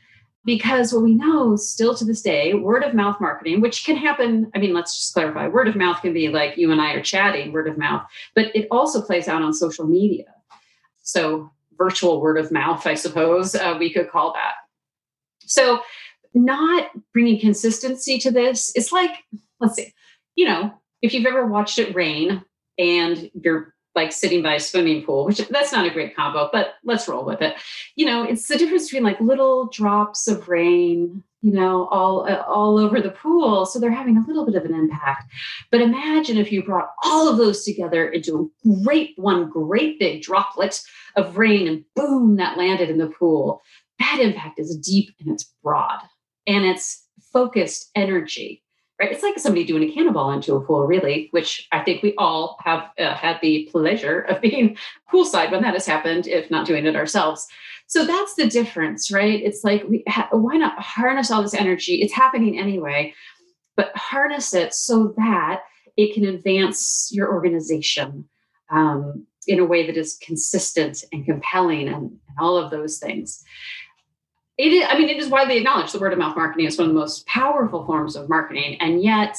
because 0.46 0.94
what 0.94 1.04
we 1.04 1.13
know 1.13 1.58
still 1.58 1.94
to 1.96 2.06
this 2.06 2.22
day, 2.22 2.54
word 2.54 2.86
of 2.86 2.94
mouth 2.94 3.20
marketing, 3.20 3.60
which 3.60 3.84
can 3.84 3.98
happen, 3.98 4.50
I 4.56 4.60
mean, 4.60 4.74
let's 4.74 4.98
just 4.98 5.13
clarify 5.13 5.50
word 5.50 5.68
of 5.68 5.75
mouth 5.75 6.01
can 6.01 6.13
be 6.13 6.30
like 6.30 6.58
you 6.58 6.72
and 6.72 6.80
I 6.80 6.94
are 6.94 7.04
chatting, 7.04 7.51
word 7.51 7.68
of 7.68 7.77
mouth, 7.77 8.08
but 8.34 8.56
it 8.56 8.70
also 8.72 9.01
plays 9.01 9.27
out 9.27 9.42
on 9.42 9.51
social 9.51 9.86
media. 9.86 10.24
So, 11.04 11.51
virtual 11.77 12.22
word 12.22 12.38
of 12.38 12.50
mouth, 12.50 12.88
I 12.88 12.94
suppose 12.94 13.56
uh, 13.56 13.75
we 13.77 13.92
could 13.92 14.10
call 14.10 14.32
that. 14.32 14.54
So, 15.46 15.82
not 16.38 16.89
bringing 17.13 17.39
consistency 17.39 18.17
to 18.20 18.32
this, 18.32 18.72
it's 18.75 18.91
like, 18.91 19.12
let's 19.60 19.75
see, 19.75 19.94
you 20.36 20.46
know, 20.46 20.74
if 21.01 21.13
you've 21.13 21.25
ever 21.25 21.46
watched 21.46 21.79
it 21.79 21.96
rain 21.96 22.44
and 22.77 23.29
you're 23.34 23.74
like 23.96 24.12
sitting 24.12 24.44
by 24.44 24.56
a 24.56 24.60
swimming 24.60 25.03
pool, 25.03 25.25
which 25.25 25.39
that's 25.50 25.72
not 25.72 25.86
a 25.86 25.89
great 25.89 26.15
combo, 26.15 26.50
but 26.53 26.75
let's 26.84 27.08
roll 27.08 27.25
with 27.25 27.41
it. 27.41 27.56
You 27.96 28.06
know, 28.06 28.24
it's 28.24 28.48
the 28.48 28.58
difference 28.58 28.86
between 28.86 29.03
like 29.03 29.20
little 29.20 29.67
drops 29.67 30.27
of 30.27 30.48
rain 30.48 31.24
you 31.41 31.53
know 31.53 31.88
all 31.91 32.27
uh, 32.27 32.44
all 32.48 32.79
over 32.79 33.00
the 33.00 33.12
pool 33.12 33.65
so 33.65 33.79
they're 33.79 33.91
having 33.91 34.17
a 34.17 34.25
little 34.27 34.46
bit 34.46 34.56
of 34.56 34.65
an 34.65 34.74
impact. 34.74 35.32
But 35.72 35.82
imagine 35.82 36.38
if 36.38 36.51
you 36.51 36.63
brought 36.63 36.89
all 37.03 37.29
of 37.29 37.38
those 37.38 37.63
together 37.63 38.08
into 38.10 38.51
a 38.65 38.84
great 38.84 39.13
one 39.17 39.50
great 39.50 40.00
big 40.00 40.24
droplet 40.24 40.82
of 41.15 41.38
rain 41.38 41.67
and 41.67 41.86
boom 41.96 42.38
that 42.38 42.58
landed 42.58 42.89
in 42.89 42.98
the 42.98 43.08
pool. 43.08 43.62
That 44.00 44.20
impact 44.20 44.60
is 44.60 44.77
deep 44.77 45.13
and 45.20 45.32
it's 45.32 45.53
broad 45.63 46.00
and 46.48 46.66
it's 46.66 47.06
focused 47.32 47.92
energy 47.96 48.63
right 49.00 49.12
it's 49.12 49.24
like 49.24 49.38
somebody 49.38 49.66
doing 49.66 49.84
a 49.84 49.94
cannonball 49.94 50.32
into 50.32 50.56
a 50.56 50.62
pool 50.62 50.88
really 50.88 51.27
which 51.32 51.68
i 51.72 51.80
think 51.80 52.01
we 52.01 52.16
all 52.18 52.58
have 52.63 52.89
uh, 53.00 53.13
had 53.13 53.38
the 53.42 53.68
pleasure 53.72 54.22
of 54.22 54.42
being 54.42 54.77
poolside 55.13 55.51
when 55.51 55.62
that 55.62 55.74
has 55.74 55.86
happened 55.86 56.27
if 56.27 56.50
not 56.50 56.66
doing 56.66 56.86
it 56.86 56.96
ourselves 56.96 57.48
so 57.88 58.06
that's 58.06 58.36
the 58.36 58.48
difference, 58.48 59.12
right? 59.12 59.42
It's 59.42 59.63
like, 59.63 59.84
we 59.88 60.04
ha- 60.08 60.27
why 60.32 60.58
not 60.58 60.77
harness 60.77 61.32
all 61.32 61.42
this 61.42 61.54
energy? 61.54 62.01
It's 62.01 62.13
happening 62.13 62.60
anyway, 62.60 63.13
but 63.77 63.96
harness 63.96 64.54
it 64.54 64.74
so 64.74 65.13
that 65.16 65.62
it 65.96 66.13
can 66.13 66.25
advance 66.25 67.10
your 67.13 67.32
organization 67.32 68.27
um, 68.70 69.25
in 69.48 69.60
a 69.60 69.66
way 69.66 69.88
that 69.88 69.96
is 69.96 70.18
consistent 70.22 71.06
and 71.13 71.25
compelling 71.25 71.88
and, 71.88 71.96
and 71.96 72.38
all 72.39 72.58
of 72.58 72.72
those 72.72 73.00
things. 73.00 73.42
It 74.58 74.74
is, 74.74 74.86
I 74.90 74.98
mean, 74.98 75.10
it 75.10 75.18
is 75.18 75.30
widely 75.30 75.58
acknowledged 75.58 75.94
the 75.94 76.00
word 76.00 76.14
of 76.14 76.20
mouth 76.20 76.36
marketing 76.36 76.66
is 76.66 76.78
one 76.78 76.88
of 76.88 76.94
the 76.94 77.00
most 77.00 77.26
powerful 77.28 77.86
forms 77.86 78.16
of 78.16 78.28
marketing. 78.28 78.78
And 78.82 79.04
yet, 79.04 79.38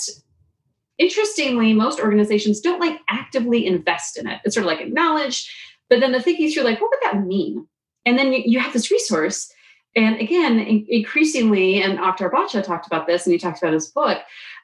interestingly, 0.96 1.72
most 1.72 1.98
organizations 1.98 2.60
don't 2.60 2.80
like 2.80 3.00
actively 3.08 3.66
invest 3.66 4.16
in 4.16 4.28
it. 4.28 4.40
It's 4.44 4.54
sort 4.54 4.64
of 4.64 4.68
like 4.68 4.80
acknowledged, 4.80 5.48
but 5.88 6.00
then 6.00 6.12
the 6.12 6.22
thinking 6.22 6.50
through, 6.50 6.64
like, 6.64 6.80
what 6.80 6.90
would 6.90 7.00
that 7.12 7.26
mean? 7.26 7.66
And 8.06 8.18
then 8.18 8.32
you, 8.32 8.42
you 8.44 8.60
have 8.60 8.72
this 8.72 8.90
resource. 8.90 9.52
And 9.96 10.20
again, 10.20 10.60
in, 10.60 10.86
increasingly, 10.88 11.82
and 11.82 11.98
Akhtar 11.98 12.30
Bacha 12.30 12.62
talked 12.62 12.86
about 12.86 13.06
this, 13.06 13.26
and 13.26 13.32
he 13.32 13.38
talked 13.38 13.58
about 13.58 13.72
his 13.72 13.88
book. 13.88 14.18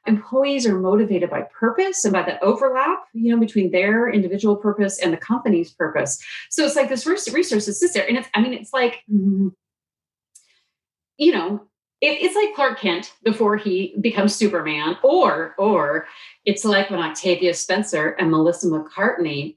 Employees 0.07 0.67
are 0.67 0.79
motivated 0.79 1.31
by 1.31 1.43
purpose 1.59 2.05
and 2.05 2.13
by 2.13 2.23
the 2.23 2.39
overlap, 2.45 3.05
you 3.15 3.33
know, 3.33 3.41
between 3.41 3.73
their 3.73 4.09
individual 4.09 4.55
purpose 4.55 5.01
and 5.01 5.13
the 5.13 5.17
company's 5.17 5.73
purpose. 5.73 6.23
So 6.51 6.65
it's 6.65 6.77
like 6.77 6.91
this 6.91 7.07
resource 7.07 7.67
that 7.67 7.73
sits 7.73 7.95
there, 7.95 8.07
and 8.07 8.19
it's, 8.19 8.29
I 8.35 8.43
mean, 8.43 8.53
it's 8.53 8.73
like, 8.73 9.03
mm, 9.11 9.51
you 11.17 11.33
know, 11.33 11.63
it, 12.01 12.23
it's 12.23 12.35
like 12.35 12.55
Clark 12.55 12.81
Kent 12.81 13.13
before 13.23 13.57
he 13.57 13.95
becomes 14.01 14.35
Superman, 14.35 14.97
or 15.03 15.55
or 15.59 16.07
it's 16.45 16.65
like 16.65 16.91
when 16.91 17.01
Octavia 17.01 17.55
Spencer 17.55 18.11
and 18.19 18.31
Melissa 18.31 18.67
McCartney, 18.67 19.57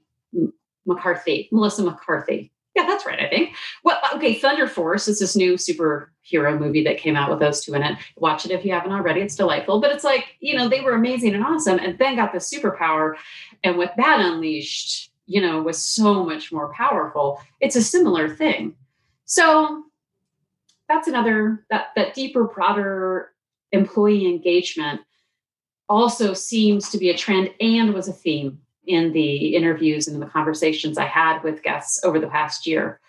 McCarthy, 0.85 1.49
Melissa 1.51 1.83
McCarthy 1.83 2.51
Yeah, 2.75 2.85
that's 2.85 3.05
right. 3.07 3.19
I 3.19 3.27
think. 3.27 3.55
Well, 3.83 3.99
okay, 4.13 4.35
Thunder 4.35 4.67
Force 4.67 5.07
is 5.07 5.19
this 5.19 5.35
new 5.35 5.55
superhero 5.55 6.59
movie 6.59 6.83
that 6.83 6.99
came 6.99 7.15
out 7.15 7.29
with 7.29 7.39
those 7.39 7.65
two 7.65 7.73
in 7.73 7.81
it. 7.81 7.97
Watch 8.17 8.45
it 8.45 8.51
if 8.51 8.63
you 8.63 8.71
haven't 8.71 8.91
already. 8.91 9.21
It's 9.21 9.35
delightful. 9.35 9.81
But 9.81 9.91
it's 9.91 10.03
like, 10.03 10.35
you 10.39 10.55
know, 10.55 10.69
they 10.69 10.81
were 10.81 10.93
amazing 10.93 11.33
and 11.33 11.43
awesome 11.43 11.79
and 11.79 11.97
then 11.97 12.15
got 12.15 12.33
the 12.33 12.37
superpower. 12.37 13.15
And 13.63 13.77
what 13.77 13.95
that 13.97 14.19
unleashed, 14.19 15.11
you 15.25 15.41
know, 15.41 15.61
was 15.61 15.83
so 15.83 16.23
much 16.23 16.51
more 16.51 16.71
powerful. 16.73 17.41
It's 17.61 17.75
a 17.75 17.81
similar 17.81 18.29
thing. 18.29 18.75
So 19.25 19.83
that's 20.87 21.07
another 21.07 21.65
that 21.69 21.87
that 21.95 22.13
deeper, 22.13 22.45
broader 22.45 23.31
employee 23.71 24.25
engagement 24.25 25.01
also 25.89 26.33
seems 26.33 26.89
to 26.89 26.97
be 26.97 27.09
a 27.09 27.17
trend 27.17 27.49
and 27.59 27.93
was 27.93 28.07
a 28.07 28.13
theme 28.13 28.59
in 28.85 29.11
the 29.11 29.55
interviews 29.55 30.07
and 30.07 30.15
in 30.15 30.21
the 30.21 30.27
conversations 30.27 30.97
I 30.97 31.05
had 31.05 31.43
with 31.43 31.63
guests 31.63 32.03
over 32.03 32.19
the 32.19 32.27
past 32.27 32.65
year. 32.65 32.99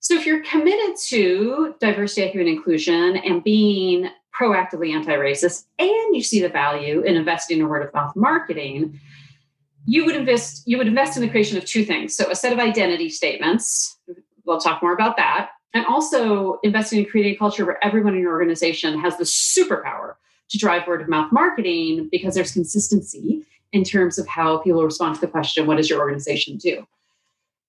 So, 0.00 0.14
if 0.14 0.26
you're 0.26 0.42
committed 0.44 0.96
to 1.08 1.74
diversity, 1.80 2.22
equity, 2.22 2.48
and 2.50 2.58
inclusion 2.58 3.16
and 3.16 3.42
being 3.42 4.08
proactively 4.38 4.92
anti 4.92 5.14
racist, 5.14 5.64
and 5.78 6.14
you 6.14 6.22
see 6.22 6.40
the 6.40 6.48
value 6.48 7.00
in 7.00 7.16
investing 7.16 7.58
in 7.58 7.68
word 7.68 7.86
of 7.86 7.94
mouth 7.94 8.14
marketing, 8.14 9.00
you 9.86 10.04
would 10.04 10.16
invest 10.16 10.62
you 10.66 10.76
would 10.76 10.88
invest 10.88 11.16
in 11.16 11.22
the 11.22 11.28
creation 11.28 11.56
of 11.56 11.64
two 11.64 11.84
things 11.84 12.14
so 12.14 12.28
a 12.30 12.34
set 12.34 12.52
of 12.52 12.58
identity 12.58 13.08
statements 13.08 13.96
we'll 14.44 14.60
talk 14.60 14.82
more 14.82 14.92
about 14.92 15.16
that 15.16 15.50
and 15.74 15.84
also 15.86 16.58
investing 16.62 17.00
in 17.00 17.06
creating 17.06 17.34
a 17.34 17.38
culture 17.38 17.64
where 17.64 17.84
everyone 17.84 18.14
in 18.14 18.20
your 18.20 18.32
organization 18.32 18.98
has 19.00 19.16
the 19.18 19.24
superpower 19.24 20.14
to 20.48 20.58
drive 20.58 20.86
word 20.86 21.02
of 21.02 21.08
mouth 21.08 21.32
marketing 21.32 22.08
because 22.10 22.34
there's 22.34 22.52
consistency 22.52 23.44
in 23.72 23.84
terms 23.84 24.18
of 24.18 24.26
how 24.26 24.58
people 24.58 24.84
respond 24.84 25.14
to 25.14 25.20
the 25.20 25.26
question, 25.26 25.66
what 25.66 25.76
does 25.76 25.90
your 25.90 26.00
organization 26.00 26.56
do? 26.56 26.86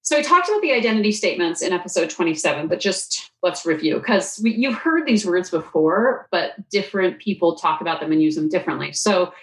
So 0.08 0.16
I 0.16 0.22
talked 0.22 0.48
about 0.48 0.62
the 0.62 0.72
identity 0.72 1.12
statements 1.12 1.62
in 1.62 1.74
episode 1.74 2.10
27, 2.10 2.68
but 2.68 2.80
just 2.80 3.30
let's 3.44 3.66
review 3.66 3.96
because 3.98 4.39
you've 4.42 4.75
heard 4.75 5.06
these 5.06 5.25
words 5.25 5.50
before, 5.50 6.30
but 6.32 6.54
different 6.70 7.20
people 7.20 7.56
talk 7.56 7.82
about 7.82 8.00
them 8.00 8.13
and 8.13 8.22
use 8.22 8.36
them 8.36 8.48
differently. 8.48 8.94
So 8.94 9.34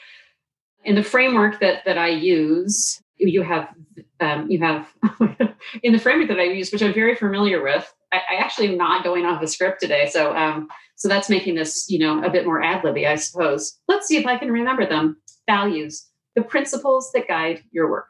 in 0.83 0.95
the 0.95 1.03
framework 1.03 1.61
that 1.61 1.85
that 1.85 1.99
I 1.99 2.09
use, 2.09 3.03
you 3.19 3.43
have 3.43 3.75
um, 4.21 4.51
you 4.51 4.59
have 4.61 4.89
in 5.83 5.93
the 5.93 5.99
framework 5.99 6.29
that 6.29 6.41
I 6.41 6.45
use, 6.45 6.73
which 6.73 6.83
I'm 6.83 6.95
very 6.95 7.15
familiar 7.15 7.63
with. 7.63 7.93
I, 8.15 8.35
I 8.35 8.37
actually 8.39 8.69
am 8.69 8.77
not 8.77 9.05
going 9.05 9.25
off 9.25 9.41
the 9.41 9.47
script 9.47 9.81
today, 9.81 10.09
so 10.11 10.35
um, 10.37 10.69
so 10.97 11.09
that's 11.09 11.31
making 11.31 11.55
this 11.55 11.87
you 11.89 11.99
know 11.99 12.23
a 12.23 12.31
bit 12.31 12.47
more 12.47 12.63
ad 12.63 12.85
libby, 12.85 13.07
I 13.07 13.17
suppose. 13.17 13.79
Let's 13.89 14.07
see 14.07 14.17
if 14.17 14.27
I 14.27 14.39
can 14.39 14.51
remember 14.51 14.87
them. 14.87 15.17
Values 15.47 16.07
the 16.35 16.43
principles 16.43 17.11
that 17.13 17.29
guide 17.29 17.63
your 17.71 17.91
work, 17.91 18.07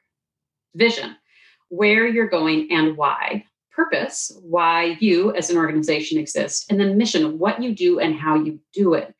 vision, 0.74 1.16
where 1.68 2.06
you're 2.06 2.28
going 2.28 2.68
and 2.70 2.96
why, 2.96 3.44
purpose, 3.72 4.32
why 4.42 4.96
you 5.00 5.34
as 5.34 5.50
an 5.50 5.56
organization 5.56 6.18
exist, 6.18 6.70
and 6.70 6.80
then 6.80 6.96
mission, 6.96 7.38
what 7.38 7.62
you 7.62 7.74
do 7.74 7.98
and 7.98 8.14
how 8.14 8.36
you 8.36 8.60
do 8.72 8.94
it. 8.94 9.14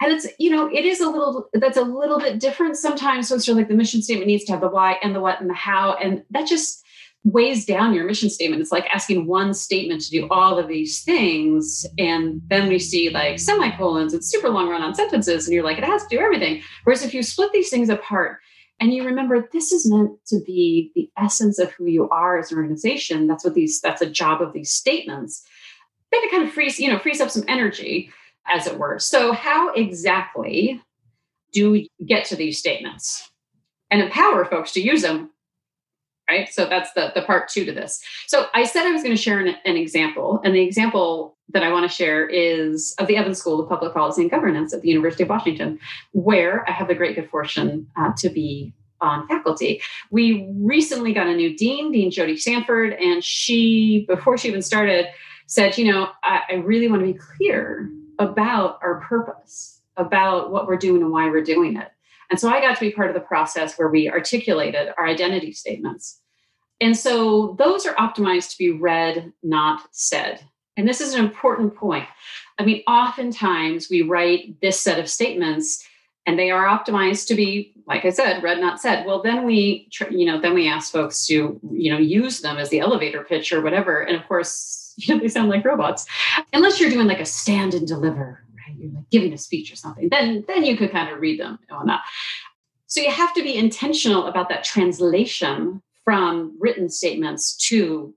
And 0.00 0.12
it's, 0.12 0.28
you 0.38 0.50
know, 0.50 0.68
it 0.68 0.84
is 0.84 1.00
a 1.00 1.10
little, 1.10 1.48
that's 1.54 1.76
a 1.76 1.82
little 1.82 2.20
bit 2.20 2.38
different 2.38 2.76
sometimes. 2.76 3.28
So 3.28 3.34
it's 3.34 3.46
sort 3.46 3.54
of 3.54 3.58
like 3.58 3.68
the 3.68 3.74
mission 3.74 4.00
statement 4.00 4.28
needs 4.28 4.44
to 4.44 4.52
have 4.52 4.60
the 4.60 4.68
why 4.68 4.96
and 5.02 5.12
the 5.14 5.20
what 5.20 5.40
and 5.40 5.50
the 5.50 5.54
how. 5.54 5.94
And 5.94 6.22
that 6.30 6.46
just, 6.46 6.84
weighs 7.32 7.64
down 7.64 7.94
your 7.94 8.04
mission 8.04 8.30
statement. 8.30 8.62
It's 8.62 8.72
like 8.72 8.86
asking 8.92 9.26
one 9.26 9.54
statement 9.54 10.00
to 10.02 10.10
do 10.10 10.28
all 10.30 10.58
of 10.58 10.68
these 10.68 11.02
things. 11.02 11.86
And 11.98 12.40
then 12.48 12.68
we 12.68 12.78
see 12.78 13.10
like 13.10 13.38
semicolons 13.38 14.14
and 14.14 14.24
super 14.24 14.48
long 14.48 14.68
run 14.68 14.82
on 14.82 14.94
sentences, 14.94 15.46
and 15.46 15.54
you're 15.54 15.64
like, 15.64 15.78
it 15.78 15.84
has 15.84 16.02
to 16.02 16.16
do 16.16 16.22
everything. 16.22 16.62
Whereas 16.84 17.02
if 17.02 17.14
you 17.14 17.22
split 17.22 17.52
these 17.52 17.70
things 17.70 17.88
apart 17.88 18.38
and 18.80 18.92
you 18.92 19.04
remember 19.04 19.48
this 19.52 19.72
is 19.72 19.90
meant 19.90 20.12
to 20.28 20.40
be 20.46 20.92
the 20.94 21.10
essence 21.16 21.58
of 21.58 21.72
who 21.72 21.86
you 21.86 22.08
are 22.10 22.38
as 22.38 22.52
an 22.52 22.58
organization, 22.58 23.26
that's 23.26 23.44
what 23.44 23.54
these, 23.54 23.80
that's 23.80 24.02
a 24.02 24.10
job 24.10 24.40
of 24.40 24.52
these 24.52 24.70
statements, 24.70 25.44
then 26.12 26.22
it 26.22 26.30
kind 26.30 26.44
of 26.44 26.52
frees, 26.52 26.78
you 26.78 26.90
know, 26.90 26.98
frees 26.98 27.20
up 27.20 27.30
some 27.30 27.44
energy, 27.48 28.10
as 28.46 28.66
it 28.66 28.78
were. 28.78 28.98
So 28.98 29.32
how 29.32 29.72
exactly 29.74 30.80
do 31.52 31.70
we 31.70 31.90
get 32.06 32.24
to 32.26 32.36
these 32.36 32.58
statements? 32.58 33.30
and 33.90 34.02
empower 34.02 34.44
folks 34.44 34.72
to 34.72 34.80
use 34.80 35.02
them 35.02 35.30
right? 36.28 36.48
So 36.52 36.66
that's 36.66 36.92
the, 36.92 37.12
the 37.14 37.22
part 37.22 37.48
two 37.48 37.64
to 37.64 37.72
this. 37.72 38.02
So 38.26 38.46
I 38.54 38.64
said 38.64 38.86
I 38.86 38.90
was 38.90 39.02
going 39.02 39.16
to 39.16 39.22
share 39.22 39.40
an, 39.40 39.54
an 39.64 39.76
example, 39.76 40.40
and 40.44 40.54
the 40.54 40.62
example 40.62 41.36
that 41.50 41.62
I 41.62 41.72
want 41.72 41.90
to 41.90 41.96
share 41.96 42.26
is 42.28 42.94
of 42.98 43.06
the 43.06 43.16
Evans 43.16 43.38
School 43.38 43.60
of 43.60 43.68
Public 43.68 43.94
Policy 43.94 44.22
and 44.22 44.30
Governance 44.30 44.74
at 44.74 44.82
the 44.82 44.88
University 44.88 45.22
of 45.22 45.30
Washington, 45.30 45.78
where 46.12 46.68
I 46.68 46.72
have 46.72 46.88
the 46.88 46.94
great 46.94 47.16
good 47.16 47.30
fortune 47.30 47.86
uh, 47.96 48.12
to 48.18 48.28
be 48.28 48.74
on 49.00 49.26
faculty. 49.28 49.80
We 50.10 50.48
recently 50.56 51.12
got 51.12 51.26
a 51.26 51.34
new 51.34 51.56
dean, 51.56 51.92
Dean 51.92 52.10
Jodi 52.10 52.34
Sandfort, 52.34 53.00
and 53.00 53.24
she, 53.24 54.04
before 54.08 54.36
she 54.36 54.48
even 54.48 54.62
started, 54.62 55.06
said, 55.46 55.78
you 55.78 55.90
know, 55.90 56.08
I, 56.22 56.40
I 56.50 56.54
really 56.56 56.88
want 56.88 57.02
to 57.02 57.12
be 57.12 57.18
clear 57.18 57.90
about 58.18 58.78
our 58.82 59.00
purpose, 59.00 59.80
about 59.96 60.50
what 60.50 60.66
we're 60.66 60.76
doing 60.76 61.00
and 61.00 61.10
why 61.10 61.30
we're 61.30 61.42
doing 61.42 61.76
it. 61.76 61.88
And 62.30 62.38
so 62.38 62.48
I 62.48 62.60
got 62.60 62.74
to 62.74 62.80
be 62.80 62.92
part 62.92 63.08
of 63.08 63.14
the 63.14 63.20
process 63.20 63.78
where 63.78 63.88
we 63.88 64.10
articulated 64.10 64.92
our 64.98 65.06
identity 65.06 65.52
statements. 65.52 66.20
And 66.80 66.96
so 66.96 67.56
those 67.58 67.86
are 67.86 67.94
optimized 67.94 68.50
to 68.52 68.58
be 68.58 68.70
read, 68.70 69.32
not 69.42 69.82
said. 69.92 70.40
And 70.76 70.86
this 70.86 71.00
is 71.00 71.14
an 71.14 71.24
important 71.24 71.74
point. 71.74 72.06
I 72.58 72.64
mean, 72.64 72.82
oftentimes 72.86 73.88
we 73.90 74.02
write 74.02 74.60
this 74.60 74.80
set 74.80 75.00
of 75.00 75.08
statements 75.08 75.84
and 76.28 76.38
they 76.38 76.50
are 76.50 76.66
optimized 76.66 77.26
to 77.26 77.34
be 77.34 77.72
like 77.86 78.04
i 78.04 78.10
said 78.10 78.42
read 78.42 78.60
not 78.60 78.80
said 78.80 79.06
well 79.06 79.22
then 79.22 79.46
we 79.46 79.88
you 80.10 80.26
know 80.26 80.38
then 80.38 80.54
we 80.54 80.68
ask 80.68 80.92
folks 80.92 81.26
to 81.26 81.58
you 81.72 81.90
know 81.90 81.98
use 81.98 82.42
them 82.42 82.58
as 82.58 82.68
the 82.68 82.80
elevator 82.80 83.24
pitch 83.24 83.50
or 83.50 83.62
whatever 83.62 84.02
and 84.02 84.14
of 84.14 84.28
course 84.28 84.92
you 84.98 85.14
know 85.14 85.20
they 85.20 85.28
sound 85.28 85.48
like 85.48 85.64
robots 85.64 86.06
unless 86.52 86.78
you're 86.78 86.90
doing 86.90 87.06
like 87.06 87.20
a 87.20 87.24
stand 87.24 87.72
and 87.72 87.88
deliver 87.88 88.44
you're 88.78 88.92
like 88.92 89.10
giving 89.10 89.32
a 89.32 89.38
speech 89.38 89.72
or 89.72 89.76
something, 89.76 90.08
then 90.08 90.44
then 90.48 90.64
you 90.64 90.76
could 90.76 90.90
kind 90.90 91.12
of 91.12 91.20
read 91.20 91.40
them 91.40 91.58
and 91.68 91.76
whatnot. 91.76 92.00
So 92.86 93.00
you 93.00 93.10
have 93.10 93.34
to 93.34 93.42
be 93.42 93.54
intentional 93.54 94.26
about 94.26 94.48
that 94.48 94.64
translation 94.64 95.82
from 96.04 96.56
written 96.58 96.88
statements 96.88 97.54
to 97.68 98.14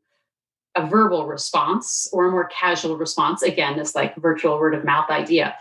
a 0.75 0.87
verbal 0.87 1.27
response 1.27 2.09
or 2.13 2.27
a 2.27 2.31
more 2.31 2.45
casual 2.45 2.97
response. 2.97 3.41
Again, 3.41 3.77
this 3.77 3.95
like 3.95 4.15
virtual 4.15 4.57
word 4.57 4.73
of 4.73 4.85
mouth 4.85 5.09
idea. 5.09 5.55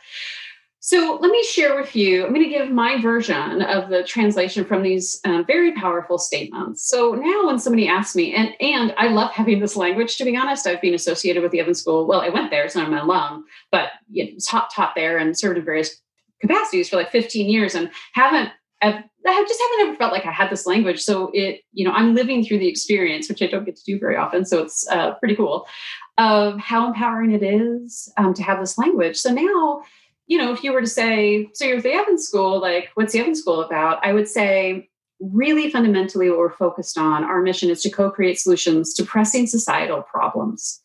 So 0.83 1.19
let 1.21 1.31
me 1.31 1.43
share 1.43 1.77
with 1.77 1.95
you, 1.95 2.25
I'm 2.25 2.33
going 2.33 2.43
to 2.43 2.49
give 2.49 2.71
my 2.71 2.99
version 3.03 3.61
of 3.61 3.91
the 3.91 4.03
translation 4.03 4.65
from 4.65 4.83
these 4.83 5.21
um, 5.27 5.45
very 5.45 5.73
powerful 5.73 6.17
statements. 6.17 6.89
So 6.89 7.13
now 7.13 7.47
when 7.47 7.59
somebody 7.59 7.87
asks 7.87 8.17
me, 8.17 8.35
and, 8.35 8.55
and 8.61 8.95
I 8.97 9.09
love 9.09 9.31
having 9.31 9.61
this 9.61 9.77
language, 9.77 10.17
to 10.17 10.25
be 10.25 10.39
honest, 10.39 10.67
I've 10.67 10.81
been 10.81 10.95
associated 10.95 11.43
with 11.43 11.53
the 11.53 11.61
Evans 11.61 11.83
School. 11.83 12.07
Well, 12.07 12.23
I 12.23 12.31
went 12.31 12.51
there, 12.51 12.67
so 12.71 12.81
I'm 12.81 12.95
an 12.95 12.99
alum, 12.99 13.45
but 13.71 13.91
you 14.11 14.25
know, 14.25 14.39
taught, 14.49 14.73
taught 14.75 14.95
there 14.95 15.19
and 15.19 15.39
served 15.39 15.59
in 15.59 15.67
various 15.67 16.01
capacities 16.41 16.89
for 16.89 16.97
like 16.97 17.13
15 17.13 17.51
years 17.51 17.75
and 17.75 17.91
haven't, 18.15 18.49
I've, 18.81 19.05
I 19.27 19.45
just 19.47 19.61
haven't 19.61 19.89
ever 19.89 19.97
felt 19.99 20.15
like 20.15 20.25
I 20.25 20.33
had 20.33 20.49
this 20.49 20.65
language. 20.67 21.03
So 21.03 21.31
it, 21.35 21.61
you 21.75 21.85
know, 21.85 21.93
I'm 21.93 22.15
living 22.15 22.43
through 22.43 22.59
the 22.59 22.69
experience, 22.69 23.29
which 23.29 23.43
I 23.43 23.49
don't 23.49 23.67
get 23.67 23.77
to 23.77 23.85
do 23.85 23.99
very 23.99 24.17
often. 24.17 24.47
So 24.47 24.63
it's 24.63 24.89
uh, 24.89 25.13
pretty 25.17 25.37
cool 25.37 25.67
of 26.17 26.59
how 26.59 26.87
empowering 26.87 27.33
it 27.33 27.43
is 27.43 28.11
um, 28.17 28.33
to 28.33 28.43
have 28.43 28.61
this 28.61 28.79
language. 28.79 29.19
So 29.19 29.31
now, 29.31 29.83
you 30.31 30.39
know, 30.39 30.53
if 30.53 30.63
you 30.63 30.73
were 30.73 30.81
to 30.81 30.87
say, 30.87 31.51
so 31.55 31.65
you're 31.65 31.81
the 31.81 31.93
Evans 31.93 32.29
School, 32.29 32.61
like, 32.61 32.91
what's 32.95 33.13
the 33.13 33.19
Evans 33.19 33.41
School 33.41 33.63
about? 33.63 33.99
I 34.07 34.13
would 34.13 34.29
say, 34.29 34.89
really 35.19 35.69
fundamentally, 35.69 36.31
what 36.31 36.39
we're 36.39 36.53
focused 36.53 36.97
on, 36.97 37.25
our 37.25 37.43
mission 37.43 37.69
is 37.69 37.83
to 37.83 37.91
co 37.91 38.13
create 38.13 38.39
solutions 38.39 38.95
to 38.95 39.05
pressing 39.05 39.49
societal 39.49 40.03
problems, 40.03 40.83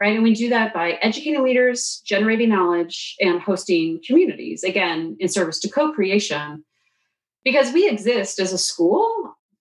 right? 0.00 0.14
And 0.14 0.22
we 0.22 0.34
do 0.34 0.48
that 0.50 0.72
by 0.72 0.92
educating 1.02 1.42
leaders, 1.42 2.00
generating 2.06 2.48
knowledge, 2.48 3.16
and 3.18 3.40
hosting 3.40 4.00
communities, 4.06 4.62
again, 4.62 5.16
in 5.18 5.28
service 5.28 5.58
to 5.60 5.68
co 5.68 5.92
creation. 5.92 6.64
Because 7.42 7.72
we 7.72 7.88
exist 7.88 8.38
as 8.38 8.52
a 8.52 8.58
school 8.58 9.15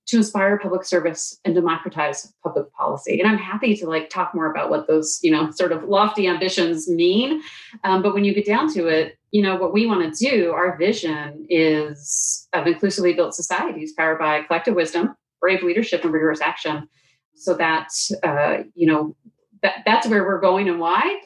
to 0.08 0.18
inspire 0.18 0.60
public 0.60 0.86
service 0.86 1.40
and 1.46 1.56
democratize 1.56 2.32
public 2.44 2.72
policy. 2.74 3.20
And 3.20 3.30
I'm 3.30 3.38
happy 3.38 3.76
to 3.78 3.88
like 3.88 4.10
talk 4.10 4.36
more 4.36 4.52
about 4.52 4.70
what 4.70 4.88
those, 4.88 5.20
you 5.24 5.32
know, 5.32 5.50
sort 5.52 5.72
of 5.72 5.84
lofty 5.86 6.28
ambitions 6.28 6.88
mean. 6.88 7.42
Um, 7.84 8.04
but 8.04 8.14
when 8.14 8.24
you 8.24 8.34
get 8.34 8.46
down 8.46 8.72
to 8.74 8.88
it, 8.88 9.18
you 9.32 9.42
know, 9.42 9.56
what 9.56 9.74
we 9.74 9.88
want 9.88 10.14
to 10.14 10.30
do, 10.30 10.52
our 10.52 10.78
vision 10.78 11.46
is 11.50 12.48
of 12.54 12.68
inclusively 12.68 13.14
built 13.14 13.34
societies 13.34 13.94
powered 13.94 14.20
by 14.20 14.44
collective 14.44 14.76
wisdom, 14.76 15.16
brave 15.42 15.64
leadership, 15.64 16.04
and 16.04 16.14
rigorous 16.14 16.42
action. 16.42 16.88
So 17.34 17.56
that, 17.56 17.90
uh, 18.24 18.64
you 18.76 18.88
know, 18.88 19.16
that, 19.64 19.78
that's 19.86 20.08
where 20.08 20.24
we're 20.24 20.40
going 20.40 20.70
and 20.70 20.80
why. 20.80 21.22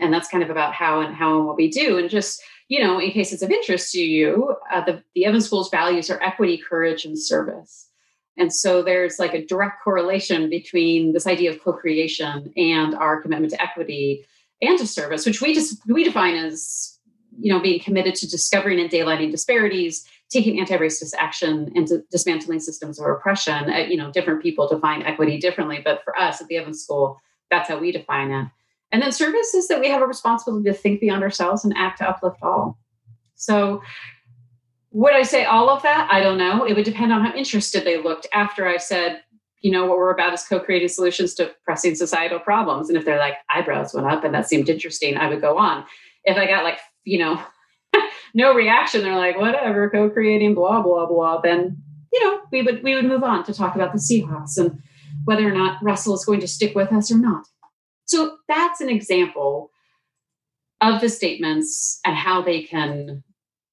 And 0.00 0.12
that's 0.12 0.28
kind 0.28 0.42
of 0.42 0.50
about 0.50 0.72
how 0.72 1.00
and 1.00 1.14
how 1.14 1.36
and 1.36 1.46
what 1.46 1.56
we 1.56 1.70
do. 1.70 1.98
And 1.98 2.08
just, 2.08 2.42
you 2.72 2.82
know, 2.82 2.98
in 2.98 3.10
case 3.10 3.34
it's 3.34 3.42
of 3.42 3.50
interest 3.50 3.92
to 3.92 4.00
you, 4.00 4.56
uh, 4.72 4.82
the, 4.82 5.02
the 5.14 5.26
Evans 5.26 5.44
School's 5.44 5.68
values 5.68 6.08
are 6.08 6.18
equity, 6.22 6.56
courage, 6.56 7.04
and 7.04 7.18
service. 7.18 7.90
And 8.38 8.50
so 8.50 8.82
there's 8.82 9.18
like 9.18 9.34
a 9.34 9.44
direct 9.44 9.84
correlation 9.84 10.48
between 10.48 11.12
this 11.12 11.26
idea 11.26 11.50
of 11.50 11.62
co-creation 11.62 12.50
and 12.56 12.94
our 12.94 13.20
commitment 13.20 13.52
to 13.52 13.60
equity 13.62 14.24
and 14.62 14.78
to 14.78 14.86
service, 14.86 15.26
which 15.26 15.42
we 15.42 15.52
just 15.52 15.86
we 15.86 16.02
define 16.02 16.34
as 16.34 16.98
you 17.38 17.52
know 17.52 17.60
being 17.60 17.78
committed 17.78 18.14
to 18.14 18.30
discovering 18.30 18.80
and 18.80 18.88
daylighting 18.88 19.30
disparities, 19.30 20.08
taking 20.30 20.58
anti-racist 20.58 21.12
action 21.18 21.70
and 21.74 21.90
dismantling 22.10 22.60
systems 22.60 22.98
of 22.98 23.04
oppression. 23.04 23.70
Uh, 23.70 23.80
you 23.80 23.98
know, 23.98 24.10
different 24.10 24.42
people 24.42 24.66
define 24.66 25.02
equity 25.02 25.36
differently, 25.38 25.82
but 25.84 26.02
for 26.04 26.18
us 26.18 26.40
at 26.40 26.46
the 26.46 26.56
Evans 26.56 26.82
School, 26.82 27.20
that's 27.50 27.68
how 27.68 27.78
we 27.78 27.92
define 27.92 28.30
it. 28.30 28.48
And 28.92 29.02
then 29.02 29.10
service 29.10 29.54
is 29.54 29.68
that 29.68 29.80
we 29.80 29.88
have 29.88 30.02
a 30.02 30.06
responsibility 30.06 30.68
to 30.70 30.74
think 30.74 31.00
beyond 31.00 31.22
ourselves 31.22 31.64
and 31.64 31.74
act 31.76 31.98
to 31.98 32.08
uplift 32.08 32.36
all. 32.42 32.78
So 33.34 33.82
would 34.92 35.14
I 35.14 35.22
say 35.22 35.44
all 35.44 35.70
of 35.70 35.82
that? 35.82 36.08
I 36.10 36.20
don't 36.20 36.36
know. 36.36 36.64
It 36.64 36.76
would 36.76 36.84
depend 36.84 37.12
on 37.12 37.24
how 37.24 37.34
interested 37.34 37.84
they 37.84 38.00
looked 38.00 38.26
after 38.34 38.68
I 38.68 38.76
said, 38.76 39.22
you 39.62 39.70
know, 39.70 39.86
what 39.86 39.96
we're 39.96 40.12
about 40.12 40.34
is 40.34 40.42
co-creating 40.42 40.88
solutions 40.88 41.34
to 41.34 41.52
pressing 41.64 41.94
societal 41.94 42.40
problems. 42.40 42.88
And 42.88 42.98
if 42.98 43.04
they're 43.04 43.18
like 43.18 43.36
eyebrows 43.48 43.94
went 43.94 44.06
up 44.06 44.24
and 44.24 44.34
that 44.34 44.48
seemed 44.48 44.68
interesting, 44.68 45.16
I 45.16 45.28
would 45.28 45.40
go 45.40 45.56
on. 45.56 45.84
If 46.24 46.36
I 46.36 46.46
got 46.46 46.64
like, 46.64 46.78
you 47.04 47.18
know, 47.18 47.42
no 48.34 48.54
reaction, 48.54 49.02
they're 49.02 49.16
like, 49.16 49.38
whatever, 49.38 49.88
co-creating, 49.88 50.54
blah, 50.54 50.82
blah, 50.82 51.06
blah, 51.06 51.40
then, 51.40 51.82
you 52.12 52.22
know, 52.24 52.40
we 52.50 52.62
would 52.62 52.82
we 52.82 52.94
would 52.94 53.06
move 53.06 53.22
on 53.22 53.44
to 53.44 53.54
talk 53.54 53.74
about 53.74 53.92
the 53.92 53.98
Seahawks 53.98 54.58
and 54.58 54.82
whether 55.24 55.48
or 55.48 55.52
not 55.52 55.82
Russell 55.82 56.14
is 56.14 56.24
going 56.24 56.40
to 56.40 56.48
stick 56.48 56.74
with 56.74 56.92
us 56.92 57.10
or 57.10 57.18
not. 57.18 57.46
So 58.12 58.36
that's 58.46 58.82
an 58.82 58.90
example 58.90 59.70
of 60.82 61.00
the 61.00 61.08
statements 61.08 61.98
and 62.04 62.14
how 62.14 62.42
they 62.42 62.62
can, 62.62 63.24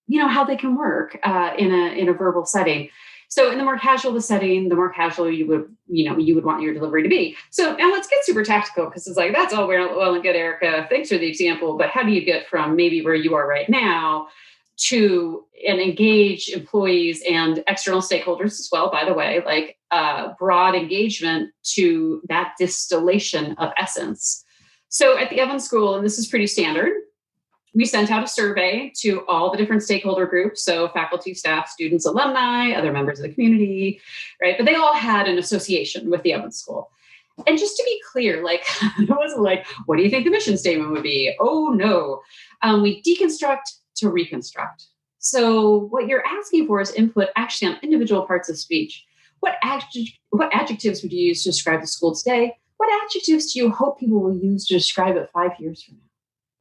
you 0.08 0.18
know, 0.18 0.30
how 0.30 0.46
they 0.46 0.56
can 0.56 0.78
work 0.78 1.20
uh, 1.24 1.52
in 1.58 1.72
a 1.74 1.88
in 1.92 2.08
a 2.08 2.14
verbal 2.14 2.46
setting. 2.46 2.90
So 3.28 3.52
in 3.52 3.58
the 3.58 3.66
more 3.66 3.78
casual 3.78 4.14
the 4.14 4.22
setting, 4.22 4.70
the 4.70 4.76
more 4.76 4.92
casual 4.92 5.30
you 5.30 5.46
would, 5.48 5.76
you 5.88 6.10
know, 6.10 6.18
you 6.18 6.36
would 6.36 6.46
want 6.46 6.62
your 6.64 6.74
delivery 6.74 7.04
to 7.04 7.10
be. 7.10 7.36
So 7.52 7.76
now 7.76 7.92
let's 7.92 8.08
get 8.08 8.24
super 8.24 8.44
tactical 8.44 8.86
because 8.86 9.06
it's 9.08 9.18
like 9.18 9.34
that's 9.34 9.54
all 9.54 9.68
well 9.68 10.14
and 10.14 10.24
good, 10.24 10.38
Erica. 10.38 10.88
Thanks 10.90 11.10
for 11.10 11.18
the 11.18 11.28
example, 11.28 11.78
but 11.78 11.90
how 11.90 12.04
do 12.04 12.12
you 12.12 12.24
get 12.24 12.48
from 12.48 12.78
maybe 12.78 13.04
where 13.04 13.16
you 13.16 13.36
are 13.36 13.46
right 13.46 13.70
now 13.70 14.30
to 14.88 15.46
and 15.68 15.80
engage 15.80 16.50
employees 16.50 17.24
and 17.30 17.64
external 17.68 18.02
stakeholders 18.02 18.60
as 18.60 18.70
well? 18.72 18.90
By 18.92 19.06
the 19.06 19.14
way, 19.14 19.42
like 19.46 19.78
uh, 19.92 20.34
broad 20.40 20.76
engagement 20.76 21.52
to 21.76 22.22
that 22.30 22.54
distillation 22.58 23.54
of 23.54 23.72
essence. 23.78 24.44
So 24.90 25.18
at 25.18 25.30
the 25.30 25.40
Evans 25.40 25.66
School, 25.66 25.96
and 25.96 26.06
this 26.06 26.18
is 26.18 26.28
pretty 26.28 26.48
standard, 26.48 26.94
we 27.74 27.86
sent 27.86 28.12
out 28.12 28.24
a 28.24 28.28
survey 28.28 28.92
to 28.98 29.26
all 29.28 29.52
the 29.52 29.58
different 29.58 29.84
stakeholder 29.84 30.26
groups 30.26 30.64
so 30.64 30.90
faculty 30.90 31.34
staff 31.34 31.70
students 31.70 32.06
alumni 32.06 32.72
other 32.72 32.92
members 32.92 33.20
of 33.20 33.24
the 33.24 33.34
community 33.34 34.02
right 34.42 34.56
but 34.58 34.66
they 34.66 34.76
all 34.76 34.94
had 34.94 35.28
an 35.28 35.38
association 35.38 36.10
with 36.10 36.22
the 36.24 36.34
evans 36.34 36.58
school 36.58 36.90
and 37.48 37.58
just 37.58 37.78
to 37.78 37.84
be 37.84 38.02
clear 38.12 38.44
like 38.44 38.64
it 39.00 39.10
wasn't 39.10 39.42
like 39.42 39.66
what 39.86 39.98
do 39.98 40.04
you 40.04 40.10
think 40.10 40.26
the 40.26 40.32
mission 40.32 40.58
statement 40.58 40.92
would 40.92 41.04
be 41.04 41.34
oh 41.40 41.70
no 41.70 42.22
um, 42.62 42.82
we 42.82 43.02
deconstruct 43.04 43.78
to 44.00 44.10
reconstruct. 44.10 44.86
So 45.20 45.88
what 45.90 46.08
you're 46.08 46.26
asking 46.26 46.68
for 46.68 46.80
is 46.82 46.92
input 46.92 47.30
actually 47.36 47.74
on 47.74 47.80
individual 47.82 48.26
parts 48.26 48.50
of 48.50 48.58
speech. 48.58 49.06
What, 49.42 49.56
what 50.30 50.54
adjectives 50.54 51.02
would 51.02 51.14
you 51.14 51.28
use 51.28 51.44
to 51.44 51.50
describe 51.50 51.82
the 51.82 51.88
school 51.88 52.16
today? 52.16 52.58
What 52.78 52.90
adjectives 53.04 53.54
do 53.54 53.60
you 53.60 53.70
hope 53.70 54.00
people 54.00 54.22
will 54.22 54.38
use 54.38 54.66
to 54.68 54.74
describe 54.74 55.18
it 55.18 55.30
five 55.34 55.52
years 55.60 55.84
from 55.84 55.96
now? 55.96 56.04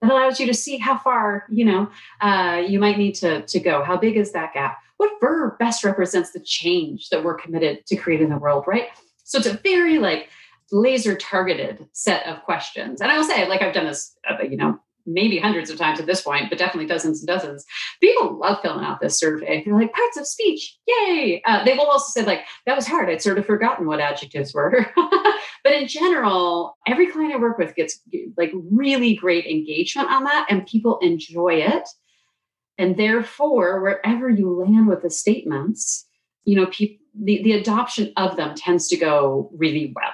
That 0.01 0.12
allows 0.12 0.38
you 0.38 0.46
to 0.46 0.55
see 0.55 0.77
how 0.77 0.98
far 0.98 1.44
you 1.51 1.64
know 1.64 1.90
uh, 2.20 2.62
you 2.66 2.79
might 2.79 2.98
need 2.98 3.14
to, 3.16 3.42
to 3.42 3.61
go. 3.61 3.83
How 3.83 3.96
big 3.96 4.16
is 4.16 4.33
that 4.33 4.55
gap? 4.55 4.79
What 4.96 5.12
verb 5.20 5.59
best 5.59 5.85
represents 5.85 6.33
the 6.33 6.40
change 6.40 7.09
that 7.11 7.24
we're 7.24 7.35
committed 7.35 7.87
to 7.87 7.96
creating 7.96 8.27
in 8.27 8.33
the 8.33 8.38
world 8.38 8.64
right? 8.66 8.88
So 9.24 9.38
it's 9.38 9.46
a 9.46 9.55
very 9.55 9.98
like 9.98 10.29
laser 10.70 11.16
targeted 11.16 11.87
set 11.92 12.27
of 12.27 12.42
questions. 12.42 13.01
And 13.01 13.11
i 13.11 13.16
will 13.16 13.24
say 13.24 13.48
like 13.48 13.62
i've 13.62 13.74
done 13.74 13.87
this 13.87 14.16
uh, 14.29 14.42
you 14.42 14.57
know 14.57 14.79
maybe 15.09 15.38
hundreds 15.38 15.71
of 15.71 15.79
times 15.79 15.99
at 15.99 16.07
this 16.07 16.21
point, 16.21 16.51
but 16.51 16.59
definitely 16.59 16.87
dozens 16.87 17.21
and 17.21 17.27
dozens. 17.27 17.64
People 18.01 18.38
love 18.38 18.59
filling 18.62 18.85
out 18.85 19.01
this 19.01 19.18
survey. 19.18 19.62
They're 19.64 19.75
like, 19.75 19.92
parts 19.92 20.16
of 20.16 20.27
speech, 20.27 20.77
yay. 20.87 21.42
Uh, 21.47 21.64
they 21.64 21.73
will 21.73 21.87
also 21.87 22.11
say, 22.11 22.27
like, 22.27 22.44
that 22.66 22.77
was 22.77 22.87
hard. 22.87 23.09
I'd 23.09 23.23
sort 23.23 23.38
of 23.38 23.47
forgotten 23.47 23.87
what 23.87 24.01
adjectives 24.01 24.55
were. 24.55 24.87
but 25.64 25.73
in 25.73 25.88
general, 25.88 26.77
every 26.87 27.11
client 27.11 27.35
I 27.35 27.38
work 27.38 27.59
with 27.59 27.75
gets 27.75 28.01
like 28.37 28.53
really 28.71 29.14
great 29.14 29.47
engagement 29.47 30.11
on 30.11 30.25
that, 30.25 30.47
and 30.51 30.66
people 30.66 30.99
enjoy 30.99 31.55
it. 31.55 31.88
And 32.77 32.97
therefore, 32.97 33.81
wherever 33.81 34.31
you 34.31 34.51
land 34.51 34.87
with 34.87 35.03
the 35.03 35.11
statements, 35.11 36.07
you 36.44 36.57
know, 36.57 36.71
the, 36.71 37.42
the 37.42 37.53
adoption 37.53 38.12
of 38.16 38.37
them 38.37 38.55
tends 38.55 38.88
to 38.88 38.97
go 38.97 39.51
really 39.53 39.92
well 39.97 40.12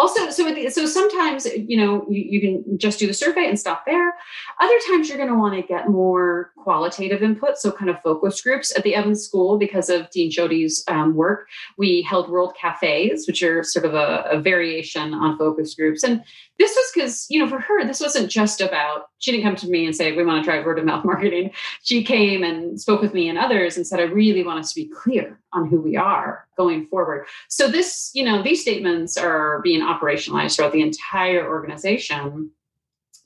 also 0.00 0.30
so 0.30 0.52
the, 0.52 0.70
so 0.70 0.86
sometimes 0.86 1.44
you 1.44 1.76
know 1.76 2.06
you, 2.08 2.24
you 2.32 2.40
can 2.40 2.78
just 2.78 2.98
do 2.98 3.06
the 3.06 3.14
survey 3.14 3.46
and 3.48 3.58
stop 3.58 3.84
there. 3.86 4.14
Other 4.60 4.78
times 4.88 5.08
you're 5.08 5.18
going 5.18 5.28
to 5.28 5.38
want 5.38 5.54
to 5.54 5.62
get 5.62 5.88
more 5.88 6.52
qualitative 6.56 7.22
input 7.22 7.58
so 7.58 7.70
kind 7.70 7.90
of 7.90 8.00
focus 8.02 8.40
groups. 8.40 8.76
At 8.76 8.82
the 8.84 8.94
evans 8.94 9.22
school 9.22 9.58
because 9.58 9.90
of 9.90 10.10
dean 10.10 10.30
jodi's 10.30 10.82
um, 10.88 11.14
work 11.14 11.46
we 11.76 12.02
held 12.02 12.30
world 12.30 12.54
cafes 12.60 13.26
which 13.26 13.42
are 13.42 13.62
sort 13.62 13.84
of 13.84 13.94
a, 13.94 14.24
a 14.30 14.40
variation 14.40 15.12
on 15.12 15.36
focus 15.36 15.74
groups. 15.74 16.02
And 16.02 16.22
this 16.60 16.76
was 16.76 16.90
because 16.94 17.26
you 17.30 17.38
know 17.38 17.48
for 17.48 17.58
her 17.58 17.84
this 17.86 18.00
wasn't 18.00 18.30
just 18.30 18.60
about 18.60 19.06
she 19.18 19.32
didn't 19.32 19.44
come 19.44 19.56
to 19.56 19.68
me 19.68 19.86
and 19.86 19.96
say 19.96 20.12
we 20.12 20.22
want 20.22 20.44
to 20.44 20.48
try 20.48 20.62
word 20.62 20.78
of 20.78 20.84
mouth 20.84 21.04
marketing. 21.06 21.50
She 21.82 22.04
came 22.04 22.44
and 22.44 22.78
spoke 22.78 23.00
with 23.00 23.14
me 23.14 23.28
and 23.28 23.38
others 23.38 23.76
and 23.76 23.86
said 23.86 23.98
i 23.98 24.04
really 24.04 24.44
want 24.44 24.60
us 24.60 24.72
to 24.72 24.80
be 24.80 24.88
clear 24.88 25.40
on 25.54 25.66
who 25.66 25.80
we 25.80 25.96
are 25.96 26.46
going 26.58 26.86
forward. 26.86 27.26
So 27.48 27.66
this 27.66 28.10
you 28.12 28.22
know 28.22 28.42
these 28.42 28.60
statements 28.60 29.16
are 29.16 29.60
being 29.62 29.80
operationalized 29.80 30.56
throughout 30.56 30.72
the 30.72 30.82
entire 30.82 31.48
organization. 31.48 32.50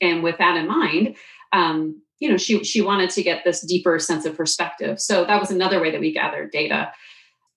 And 0.01 0.23
with 0.23 0.37
that 0.37 0.55
in 0.55 0.67
mind 0.67 1.17
um, 1.51 2.01
you 2.19 2.29
know 2.29 2.37
she 2.37 2.63
she 2.63 2.81
wanted 2.81 3.09
to 3.11 3.21
get 3.21 3.43
this 3.43 3.59
deeper 3.59 3.99
sense 3.99 4.25
of 4.25 4.37
perspective. 4.37 5.01
So 5.01 5.25
that 5.25 5.41
was 5.41 5.51
another 5.51 5.81
way 5.81 5.91
that 5.91 5.99
we 5.99 6.13
gathered 6.13 6.51
data 6.51 6.93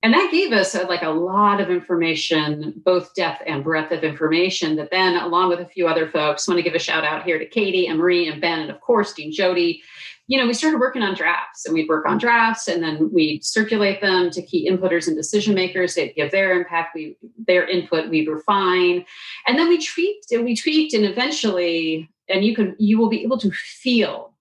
and 0.02 0.14
that 0.14 0.30
gave 0.30 0.52
us 0.52 0.74
uh, 0.74 0.87
like 0.88 1.02
a 1.02 1.08
lot 1.08 1.61
of 1.61 1.70
information 1.70 2.74
both 2.84 3.14
depth 3.14 3.42
and 3.46 3.64
breadth 3.64 3.92
of 3.92 4.04
information 4.04 4.76
that 4.76 4.90
then 4.90 5.16
along 5.16 5.48
with 5.48 5.61
a 5.61 5.66
few 5.66 5.88
other 5.88 6.08
folks 6.08 6.46
want 6.46 6.58
to 6.58 6.62
give 6.62 6.74
a 6.74 6.78
shout 6.78 7.04
out 7.04 7.24
here 7.24 7.38
to 7.38 7.46
katie 7.46 7.87
and 7.87 7.98
marie 7.98 8.28
and 8.28 8.40
ben 8.40 8.61
and 8.61 8.70
of 8.70 8.80
course 8.80 9.12
dean 9.12 9.32
jodi. 9.32 9.82
You 10.26 10.38
know 10.38 10.46
we 10.46 10.54
started 10.54 10.78
working 10.78 11.02
on 11.02 11.14
drafts 11.14 11.64
and 11.64 11.74
we'd 11.74 11.88
work 11.88 12.06
on 12.06 12.18
drafts 12.18 12.68
and 12.68 12.82
then 12.82 13.11
we'd 13.12 13.44
circulate 13.44 14.00
them 14.00 14.30
to 14.30 14.42
key 14.42 14.70
inputters 14.70 15.08
and 15.08 15.16
decision 15.16 15.54
makers. 15.54 15.94
They'd 15.94 16.14
give 16.14 16.30
their 16.30 16.52
impact 16.52 16.94
we 16.94 17.16
their 17.46 17.66
input 17.66 18.11
we'd 18.11 18.28
refine. 18.28 19.06
And 19.46 19.58
then 19.58 19.68
we 19.68 19.82
tweaked 19.82 20.30
and 20.30 20.44
we 20.44 20.54
tweaked 20.54 20.92
and 20.92 21.06
eventually 21.06 22.11
and 22.28 22.44
you 22.44 22.54
can 22.54 22.76
you 22.78 22.98
will 22.98 23.08
be 23.08 23.22
able 23.22 23.38
to 23.38 23.50
feel 23.50 24.34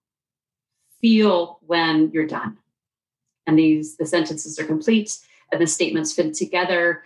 feel 1.00 1.60
when 1.62 2.12
you're 2.12 2.28
done. 2.28 2.58
And 3.48 3.58
these 3.58 3.96
the 3.96 4.06
sentences 4.06 4.60
are 4.60 4.66
complete 4.66 5.18
the 5.52 5.68
statements 5.68 6.14
fit 6.14 6.34
together. 6.34 7.04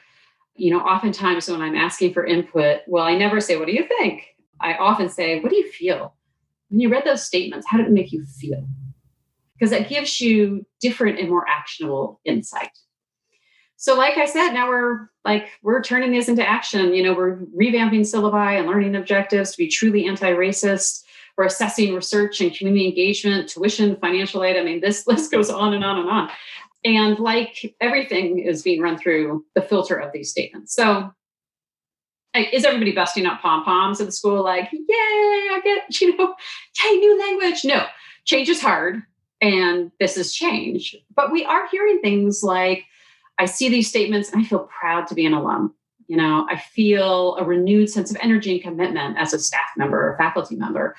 You 0.55 0.71
know, 0.71 0.79
oftentimes 0.79 1.49
when 1.49 1.61
I'm 1.61 1.75
asking 1.75 2.13
for 2.13 2.25
input, 2.25 2.81
well, 2.87 3.03
I 3.03 3.15
never 3.17 3.39
say, 3.39 3.57
What 3.57 3.67
do 3.67 3.73
you 3.73 3.87
think? 3.87 4.23
I 4.59 4.75
often 4.75 5.09
say, 5.09 5.39
What 5.39 5.49
do 5.49 5.55
you 5.55 5.71
feel? 5.71 6.13
When 6.69 6.79
you 6.79 6.89
read 6.89 7.03
those 7.05 7.25
statements, 7.25 7.67
how 7.69 7.77
did 7.77 7.87
it 7.87 7.93
make 7.93 8.11
you 8.11 8.25
feel? 8.25 8.65
Because 9.53 9.71
that 9.71 9.89
gives 9.89 10.21
you 10.21 10.65
different 10.79 11.19
and 11.19 11.29
more 11.29 11.47
actionable 11.47 12.19
insight. 12.25 12.71
So, 13.81 13.95
like 13.95 14.17
I 14.17 14.25
said, 14.25 14.51
now 14.51 14.69
we're 14.69 15.09
like 15.25 15.47
we're 15.63 15.81
turning 15.81 16.11
this 16.11 16.29
into 16.29 16.47
action. 16.47 16.93
You 16.93 17.01
know, 17.01 17.13
we're 17.13 17.37
revamping 17.57 18.01
syllabi 18.01 18.59
and 18.59 18.67
learning 18.67 18.95
objectives 18.95 19.51
to 19.51 19.57
be 19.57 19.67
truly 19.67 20.07
anti-racist. 20.07 21.03
We're 21.35 21.45
assessing 21.45 21.95
research 21.95 22.41
and 22.41 22.53
community 22.53 22.87
engagement, 22.87 23.49
tuition, 23.49 23.95
financial 23.95 24.43
aid. 24.43 24.57
I 24.57 24.63
mean, 24.63 24.81
this 24.81 25.07
list 25.07 25.31
goes 25.31 25.49
on 25.49 25.73
and 25.73 25.83
on 25.83 25.97
and 25.97 26.09
on. 26.09 26.29
And 26.83 27.19
like 27.19 27.75
everything 27.79 28.39
is 28.39 28.63
being 28.63 28.81
run 28.81 28.97
through 28.97 29.45
the 29.53 29.61
filter 29.61 29.95
of 29.95 30.11
these 30.11 30.31
statements. 30.31 30.73
So 30.73 31.11
is 32.35 32.65
everybody 32.65 32.91
busting 32.91 33.25
up 33.25 33.41
pom 33.41 33.63
poms 33.63 33.99
at 33.99 34.07
the 34.07 34.11
school? 34.11 34.43
Like, 34.43 34.71
yay, 34.71 34.79
I 34.89 35.61
get, 35.63 36.01
you 36.01 36.17
know, 36.17 36.33
hey, 36.77 36.95
new 36.95 37.19
language. 37.19 37.65
No, 37.65 37.85
change 38.25 38.49
is 38.49 38.61
hard 38.61 39.03
and 39.41 39.91
this 39.99 40.17
is 40.17 40.33
change. 40.33 40.95
But 41.15 41.31
we 41.31 41.43
are 41.45 41.67
hearing 41.67 41.99
things 41.99 42.43
like, 42.43 42.85
I 43.37 43.45
see 43.45 43.69
these 43.69 43.89
statements 43.89 44.31
and 44.31 44.41
I 44.41 44.45
feel 44.45 44.69
proud 44.79 45.07
to 45.07 45.15
be 45.15 45.25
an 45.25 45.33
alum. 45.33 45.73
You 46.07 46.17
know, 46.17 46.45
I 46.49 46.57
feel 46.57 47.35
a 47.37 47.43
renewed 47.43 47.89
sense 47.89 48.11
of 48.11 48.17
energy 48.21 48.53
and 48.53 48.61
commitment 48.61 49.17
as 49.17 49.33
a 49.33 49.39
staff 49.39 49.69
member 49.77 49.97
or 49.97 50.17
faculty 50.17 50.55
member. 50.55 50.95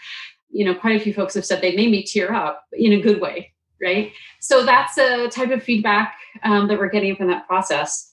You 0.51 0.65
know, 0.65 0.75
quite 0.75 1.01
a 1.01 1.05
few 1.05 1.13
folks 1.13 1.35
have 1.35 1.45
said 1.45 1.61
they 1.61 1.77
made 1.77 1.91
me 1.91 2.03
tear 2.03 2.33
up 2.33 2.65
in 2.73 2.93
a 2.93 3.01
good 3.01 3.21
way 3.21 3.52
right? 3.83 4.13
So 4.41 4.65
that's 4.65 4.97
a 4.99 5.29
type 5.29 5.51
of 5.51 5.63
feedback 5.63 6.17
um, 6.43 6.69
that 6.69 6.79
we're 6.79 6.89
getting 6.89 7.17
from 7.17 7.29
that 7.29 7.47
process. 7.47 8.13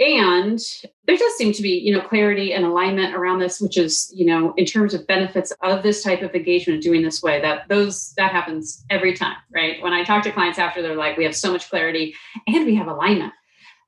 And 0.00 0.60
there 1.06 1.16
does 1.16 1.36
seem 1.36 1.52
to 1.52 1.62
be, 1.62 1.70
you 1.70 1.92
know, 1.92 2.00
clarity 2.00 2.52
and 2.52 2.64
alignment 2.64 3.16
around 3.16 3.40
this, 3.40 3.60
which 3.60 3.76
is, 3.76 4.12
you 4.14 4.26
know, 4.26 4.54
in 4.56 4.64
terms 4.64 4.94
of 4.94 5.06
benefits 5.08 5.52
of 5.62 5.82
this 5.82 6.04
type 6.04 6.22
of 6.22 6.32
engagement 6.34 6.84
doing 6.84 7.02
this 7.02 7.20
way, 7.20 7.40
that 7.40 7.66
those 7.68 8.12
that 8.16 8.30
happens 8.30 8.84
every 8.90 9.12
time, 9.12 9.36
right? 9.52 9.82
When 9.82 9.92
I 9.92 10.04
talk 10.04 10.22
to 10.22 10.30
clients 10.30 10.58
after, 10.58 10.82
they're 10.82 10.94
like, 10.94 11.16
we 11.16 11.24
have 11.24 11.34
so 11.34 11.50
much 11.50 11.68
clarity 11.68 12.14
and 12.46 12.64
we 12.64 12.76
have 12.76 12.86
alignment. 12.86 13.32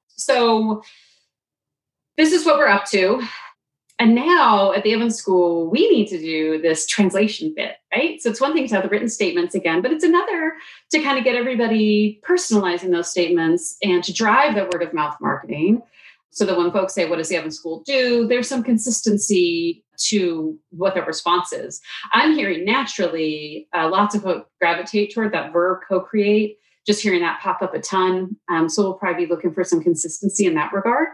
So 0.08 0.82
this 2.16 2.32
is 2.32 2.44
what 2.44 2.58
we're 2.58 2.66
up 2.66 2.86
to. 2.86 3.22
And 4.00 4.14
now 4.14 4.72
at 4.72 4.82
the 4.82 4.92
Evans 4.92 5.16
School, 5.16 5.70
we 5.70 5.88
need 5.90 6.08
to 6.08 6.18
do 6.18 6.60
this 6.60 6.86
translation 6.86 7.52
bit 7.54 7.76
right? 7.92 8.20
So 8.20 8.30
it's 8.30 8.40
one 8.40 8.52
thing 8.52 8.68
to 8.68 8.74
have 8.74 8.84
the 8.84 8.88
written 8.88 9.08
statements 9.08 9.54
again, 9.54 9.82
but 9.82 9.92
it's 9.92 10.04
another 10.04 10.54
to 10.90 11.02
kind 11.02 11.18
of 11.18 11.24
get 11.24 11.34
everybody 11.34 12.20
personalizing 12.22 12.90
those 12.90 13.10
statements 13.10 13.76
and 13.82 14.02
to 14.04 14.12
drive 14.12 14.54
the 14.54 14.64
word 14.72 14.82
of 14.82 14.94
mouth 14.94 15.16
marketing. 15.20 15.82
So 16.32 16.46
that 16.46 16.56
when 16.56 16.70
folks 16.70 16.94
say, 16.94 17.08
What 17.08 17.16
does 17.16 17.28
the 17.28 17.36
Evans 17.36 17.56
School 17.56 17.82
do? 17.84 18.28
There's 18.28 18.48
some 18.48 18.62
consistency 18.62 19.84
to 20.08 20.58
what 20.70 20.94
their 20.94 21.04
response 21.04 21.52
is. 21.52 21.80
I'm 22.12 22.34
hearing 22.34 22.64
naturally 22.64 23.68
uh, 23.74 23.88
lots 23.88 24.14
of 24.14 24.22
folks 24.22 24.48
gravitate 24.60 25.12
toward 25.12 25.32
that 25.32 25.52
verb 25.52 25.80
co 25.88 26.00
create, 26.00 26.58
just 26.86 27.02
hearing 27.02 27.20
that 27.20 27.40
pop 27.40 27.62
up 27.62 27.74
a 27.74 27.80
ton. 27.80 28.36
Um, 28.48 28.68
so 28.68 28.82
we'll 28.82 28.94
probably 28.94 29.26
be 29.26 29.30
looking 29.30 29.52
for 29.52 29.64
some 29.64 29.82
consistency 29.82 30.46
in 30.46 30.54
that 30.54 30.72
regard. 30.72 31.08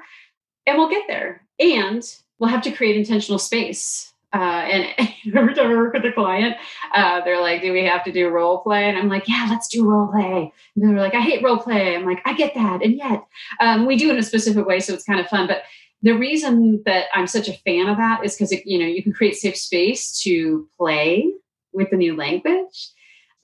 And 0.66 0.76
we'll 0.76 0.90
get 0.90 1.04
there. 1.08 1.46
And 1.58 2.02
we'll 2.38 2.50
have 2.50 2.62
to 2.62 2.72
create 2.72 2.96
intentional 2.96 3.38
space 3.38 4.12
uh, 4.36 4.38
and 4.38 5.08
every 5.34 5.54
time 5.54 5.70
I 5.70 5.74
work 5.74 5.94
with 5.94 6.04
a 6.04 6.12
client, 6.12 6.56
uh, 6.94 7.22
they're 7.22 7.40
like, 7.40 7.62
"Do 7.62 7.72
we 7.72 7.84
have 7.84 8.04
to 8.04 8.12
do 8.12 8.28
role 8.28 8.58
play?" 8.58 8.84
And 8.88 8.98
I'm 8.98 9.08
like, 9.08 9.26
"Yeah, 9.26 9.46
let's 9.48 9.68
do 9.68 9.88
role 9.88 10.08
play." 10.08 10.52
And 10.74 10.84
they're 10.84 11.02
like, 11.02 11.14
"I 11.14 11.20
hate 11.20 11.42
role 11.42 11.58
play." 11.58 11.96
I'm 11.96 12.04
like, 12.04 12.20
"I 12.26 12.34
get 12.34 12.54
that," 12.54 12.82
and 12.82 12.94
yet 12.94 13.24
um, 13.60 13.86
we 13.86 13.96
do 13.96 14.10
in 14.10 14.18
a 14.18 14.22
specific 14.22 14.66
way, 14.66 14.80
so 14.80 14.92
it's 14.92 15.04
kind 15.04 15.20
of 15.20 15.26
fun. 15.28 15.46
But 15.46 15.62
the 16.02 16.12
reason 16.12 16.82
that 16.84 17.06
I'm 17.14 17.26
such 17.26 17.48
a 17.48 17.54
fan 17.64 17.88
of 17.88 17.96
that 17.96 18.24
is 18.24 18.36
because 18.36 18.52
you 18.66 18.78
know 18.78 18.86
you 18.86 19.02
can 19.02 19.12
create 19.12 19.36
safe 19.36 19.56
space 19.56 20.20
to 20.22 20.68
play 20.76 21.32
with 21.72 21.90
the 21.90 21.96
new 21.96 22.14
language, 22.14 22.90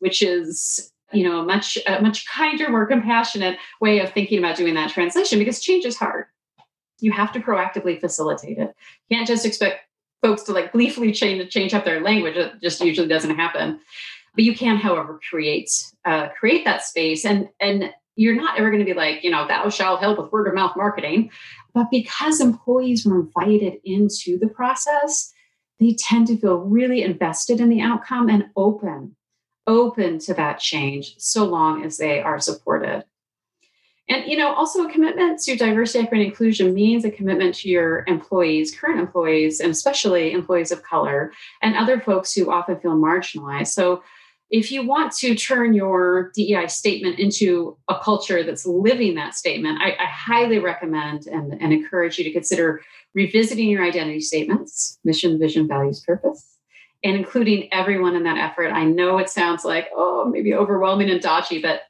which 0.00 0.22
is 0.22 0.92
you 1.11 1.24
know 1.24 1.40
a 1.40 1.44
much 1.44 1.78
a 1.87 2.02
much 2.02 2.26
kinder, 2.28 2.68
more 2.68 2.87
compassionate 2.87 3.59
way 3.81 4.00
of 4.00 4.12
thinking 4.12 4.38
about 4.38 4.57
doing 4.57 4.74
that 4.74 4.90
translation 4.90 5.38
because 5.38 5.61
change 5.61 5.87
is 5.87 5.96
hard. 5.96 6.26
You 7.00 7.12
have 7.12 7.33
to 7.33 7.40
proactively 7.40 7.98
facilitate 7.98 8.59
it. 8.59 8.74
You 9.09 9.16
can't 9.16 9.26
just 9.26 9.46
expect 9.46 9.81
folks 10.22 10.44
to 10.44 10.52
like 10.52 10.72
gleefully 10.72 11.12
change 11.12 11.50
change 11.50 11.74
up 11.74 11.85
their 11.85 12.00
language. 12.00 12.37
It 12.37 12.61
just 12.62 12.80
usually 12.80 13.08
doesn't 13.08 13.37
happen. 13.37 13.80
But 14.35 14.44
you 14.44 14.54
can, 14.54 14.76
however, 14.76 15.20
create 15.28 15.70
uh, 16.04 16.28
create 16.28 16.64
that 16.64 16.82
space, 16.82 17.24
and 17.24 17.48
and 17.61 17.92
you're 18.16 18.35
not 18.35 18.58
ever 18.58 18.70
going 18.70 18.85
to 18.85 18.90
be 18.90 18.94
like, 18.94 19.24
you 19.24 19.30
know, 19.30 19.46
thou 19.46 19.68
shalt 19.68 20.00
help 20.00 20.18
with 20.18 20.32
word 20.32 20.48
of 20.48 20.54
mouth 20.54 20.76
marketing. 20.76 21.30
But 21.74 21.90
because 21.90 22.40
employees 22.40 23.06
were 23.06 23.20
invited 23.20 23.80
into 23.85 24.38
the 24.38 24.48
process, 24.48 25.32
they 25.80 25.94
tend 25.94 26.26
to 26.28 26.37
feel 26.37 26.58
really 26.58 27.02
invested 27.02 27.61
in 27.61 27.70
the 27.70 27.80
outcome 27.80 28.28
and 28.28 28.46
open, 28.56 29.16
open 29.66 30.18
to 30.20 30.35
that 30.35 30.61
change, 30.61 31.14
so 31.18 31.46
long 31.46 31.85
as 31.85 31.96
they 31.96 32.20
are 32.20 32.38
supported. 32.38 33.04
And 34.08 34.26
you 34.26 34.36
know, 34.36 34.52
also 34.52 34.86
a 34.86 34.92
commitment 34.92 35.40
to 35.42 35.56
diversity, 35.56 36.04
equity, 36.04 36.22
and 36.22 36.30
inclusion 36.30 36.74
means 36.74 37.04
a 37.04 37.10
commitment 37.10 37.54
to 37.56 37.68
your 37.68 38.04
employees, 38.08 38.76
current 38.76 39.00
employees, 39.00 39.60
and 39.60 39.70
especially 39.70 40.32
employees 40.32 40.72
of 40.72 40.82
color 40.82 41.32
and 41.62 41.76
other 41.76 42.00
folks 42.00 42.32
who 42.32 42.50
often 42.50 42.78
feel 42.80 42.96
marginalized. 42.96 43.68
So 43.68 44.02
if 44.50 44.70
you 44.70 44.86
want 44.86 45.12
to 45.12 45.34
turn 45.34 45.72
your 45.72 46.30
DEI 46.34 46.66
statement 46.66 47.18
into 47.18 47.78
a 47.88 47.98
culture 47.98 48.42
that's 48.44 48.66
living 48.66 49.14
that 49.14 49.34
statement, 49.34 49.80
I, 49.80 49.92
I 49.92 50.04
highly 50.04 50.58
recommend 50.58 51.26
and, 51.26 51.54
and 51.54 51.72
encourage 51.72 52.18
you 52.18 52.24
to 52.24 52.32
consider 52.32 52.82
revisiting 53.14 53.70
your 53.70 53.82
identity 53.82 54.20
statements, 54.20 54.98
mission, 55.04 55.38
vision, 55.38 55.66
values, 55.66 56.00
purpose, 56.00 56.58
and 57.02 57.16
including 57.16 57.72
everyone 57.72 58.14
in 58.14 58.24
that 58.24 58.36
effort. 58.36 58.72
I 58.72 58.84
know 58.84 59.16
it 59.16 59.30
sounds 59.30 59.64
like, 59.64 59.88
oh, 59.94 60.28
maybe 60.30 60.52
overwhelming 60.52 61.08
and 61.08 61.20
dodgy, 61.20 61.62
but 61.62 61.82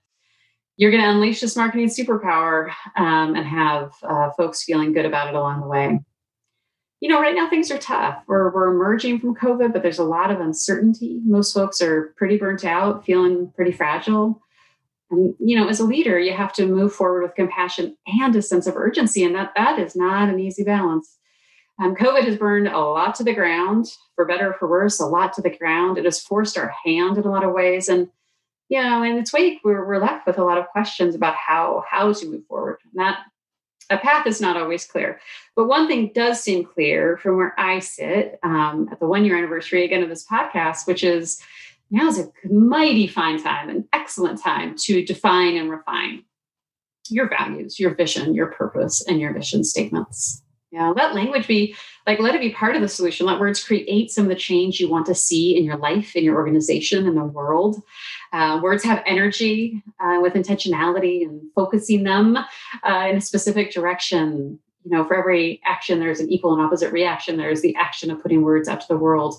you're 0.77 0.91
going 0.91 1.03
to 1.03 1.11
unleash 1.11 1.41
this 1.41 1.57
marketing 1.57 1.89
superpower 1.89 2.71
um, 2.97 3.35
and 3.35 3.47
have 3.47 3.93
uh, 4.03 4.31
folks 4.37 4.65
feeling 4.65 4.93
good 4.93 5.05
about 5.05 5.29
it 5.29 5.35
along 5.35 5.61
the 5.61 5.67
way. 5.67 6.01
You 7.01 7.09
know, 7.09 7.21
right 7.21 7.35
now 7.35 7.51
things 7.51 7.71
are 7.71 7.79
tough. 7.79 8.23
We're, 8.27 8.53
we're 8.53 8.73
emerging 8.73 9.21
from 9.21 9.35
COVID, 9.35 9.73
but 9.73 9.83
there's 9.83 9.99
a 9.99 10.05
lot 10.05 10.31
of 10.31 10.41
uncertainty. 10.41 11.21
Most 11.25 11.53
folks 11.53 11.83
are 11.83 12.15
pretty 12.17 12.39
burnt 12.39 12.65
out, 12.65 13.05
feeling 13.05 13.53
pretty 13.57 13.73
fragile. 13.73 14.41
And, 15.11 15.35
you 15.39 15.57
know, 15.57 15.69
as 15.69 15.81
a 15.81 15.85
leader, 15.85 16.19
you 16.19 16.33
have 16.33 16.53
to 16.55 16.67
move 16.67 16.95
forward 16.95 17.23
with 17.23 17.35
compassion 17.35 17.97
and 18.07 18.35
a 18.35 18.41
sense 18.41 18.67
of 18.67 18.77
urgency. 18.77 19.25
And 19.25 19.35
that, 19.35 19.53
that 19.57 19.79
is 19.79 19.97
not 19.97 20.29
an 20.29 20.39
easy 20.39 20.63
balance. 20.63 21.19
Um, 21.83 21.97
COVID 21.97 22.25
has 22.25 22.37
burned 22.37 22.69
a 22.69 22.79
lot 22.79 23.15
to 23.17 23.25
the 23.25 23.35
ground, 23.35 23.87
for 24.15 24.25
better 24.25 24.51
or 24.51 24.55
for 24.55 24.69
worse, 24.69 25.01
a 25.01 25.07
lot 25.07 25.33
to 25.35 25.43
the 25.43 25.57
ground. 25.57 25.99
It 25.99 26.05
has 26.05 26.21
forced 26.21 26.57
our 26.57 26.73
hand 26.85 27.19
in 27.19 27.25
a 27.25 27.31
lot 27.31 27.45
of 27.45 27.53
ways. 27.53 27.89
And 27.89 28.09
you 28.73 28.83
know, 28.83 29.03
in 29.03 29.19
its 29.19 29.35
wake, 29.35 29.61
we're, 29.63 29.87
we're 29.87 30.01
left 30.01 30.27
with 30.27 30.39
a 30.39 30.45
lot 30.45 30.57
of 30.57 30.67
questions 30.69 31.15
about 31.15 31.35
how 31.35 31.85
how 31.87 32.11
to 32.11 32.27
move 32.27 32.47
forward. 32.47 32.79
And 32.85 33.05
that 33.05 33.19
a 33.91 33.99
path 33.99 34.27
is 34.27 34.41
not 34.41 34.57
always 34.57 34.87
clear. 34.87 35.21
But 35.55 35.69
one 35.69 35.87
thing 35.87 36.11
does 36.15 36.41
seem 36.41 36.65
clear 36.65 37.19
from 37.19 37.37
where 37.37 37.55
I 37.61 37.81
sit 37.81 38.39
um, 38.43 38.89
at 38.91 38.99
the 38.99 39.07
one 39.07 39.27
year 39.27 39.37
anniversary 39.37 39.85
again 39.85 40.03
of 40.03 40.09
this 40.09 40.27
podcast, 40.27 40.87
which 40.87 41.05
is 41.05 41.39
now 41.91 42.09
is 42.09 42.19
a 42.19 42.33
mighty 42.51 43.07
fine 43.07 43.43
time, 43.43 43.69
an 43.69 43.87
excellent 43.93 44.41
time 44.41 44.75
to 44.85 45.05
define 45.05 45.59
and 45.59 45.71
refine 45.71 46.25
your 47.11 47.29
values, 47.29 47.79
your 47.79 47.95
vision, 47.95 48.35
your 48.35 48.47
purpose, 48.47 49.05
and 49.07 49.21
your 49.21 49.35
mission 49.35 49.65
statements. 49.65 50.43
Yeah, 50.73 50.89
let 50.89 51.15
language 51.15 51.47
be 51.47 51.77
like, 52.07 52.19
let 52.19 52.35
it 52.35 52.41
be 52.41 52.51
part 52.51 52.75
of 52.75 52.81
the 52.81 52.89
solution. 52.89 53.27
Let 53.27 53.39
words 53.39 53.63
create 53.63 54.11
some 54.11 54.25
of 54.25 54.31
the 54.31 54.35
change 54.35 54.81
you 54.81 54.89
want 54.89 55.05
to 55.05 55.15
see 55.15 55.55
in 55.55 55.65
your 55.65 55.77
life, 55.77 56.17
in 56.17 56.25
your 56.25 56.37
organization, 56.37 57.07
in 57.07 57.15
the 57.15 57.25
world. 57.25 57.83
Uh, 58.33 58.59
words 58.63 58.83
have 58.83 59.03
energy 59.05 59.83
uh, 60.01 60.19
with 60.23 60.33
intentionality 60.33 61.25
and 61.25 61.43
focusing 61.55 62.05
them 62.05 62.39
uh, 62.39 63.07
in 63.11 63.17
a 63.17 63.21
specific 63.21 63.71
direction. 63.71 64.59
You 64.85 64.91
know, 64.91 65.05
for 65.05 65.15
every 65.15 65.61
action, 65.67 66.01
there's 66.01 66.21
an 66.21 66.33
equal 66.33 66.55
and 66.55 66.63
opposite 66.63 66.91
reaction. 66.91 67.37
There's 67.37 67.61
the 67.61 67.77
action 67.77 68.11
of 68.11 68.23
putting 68.23 68.41
words 68.41 68.67
out 68.67 68.81
to 68.81 68.87
the 68.89 68.97
world 68.97 69.35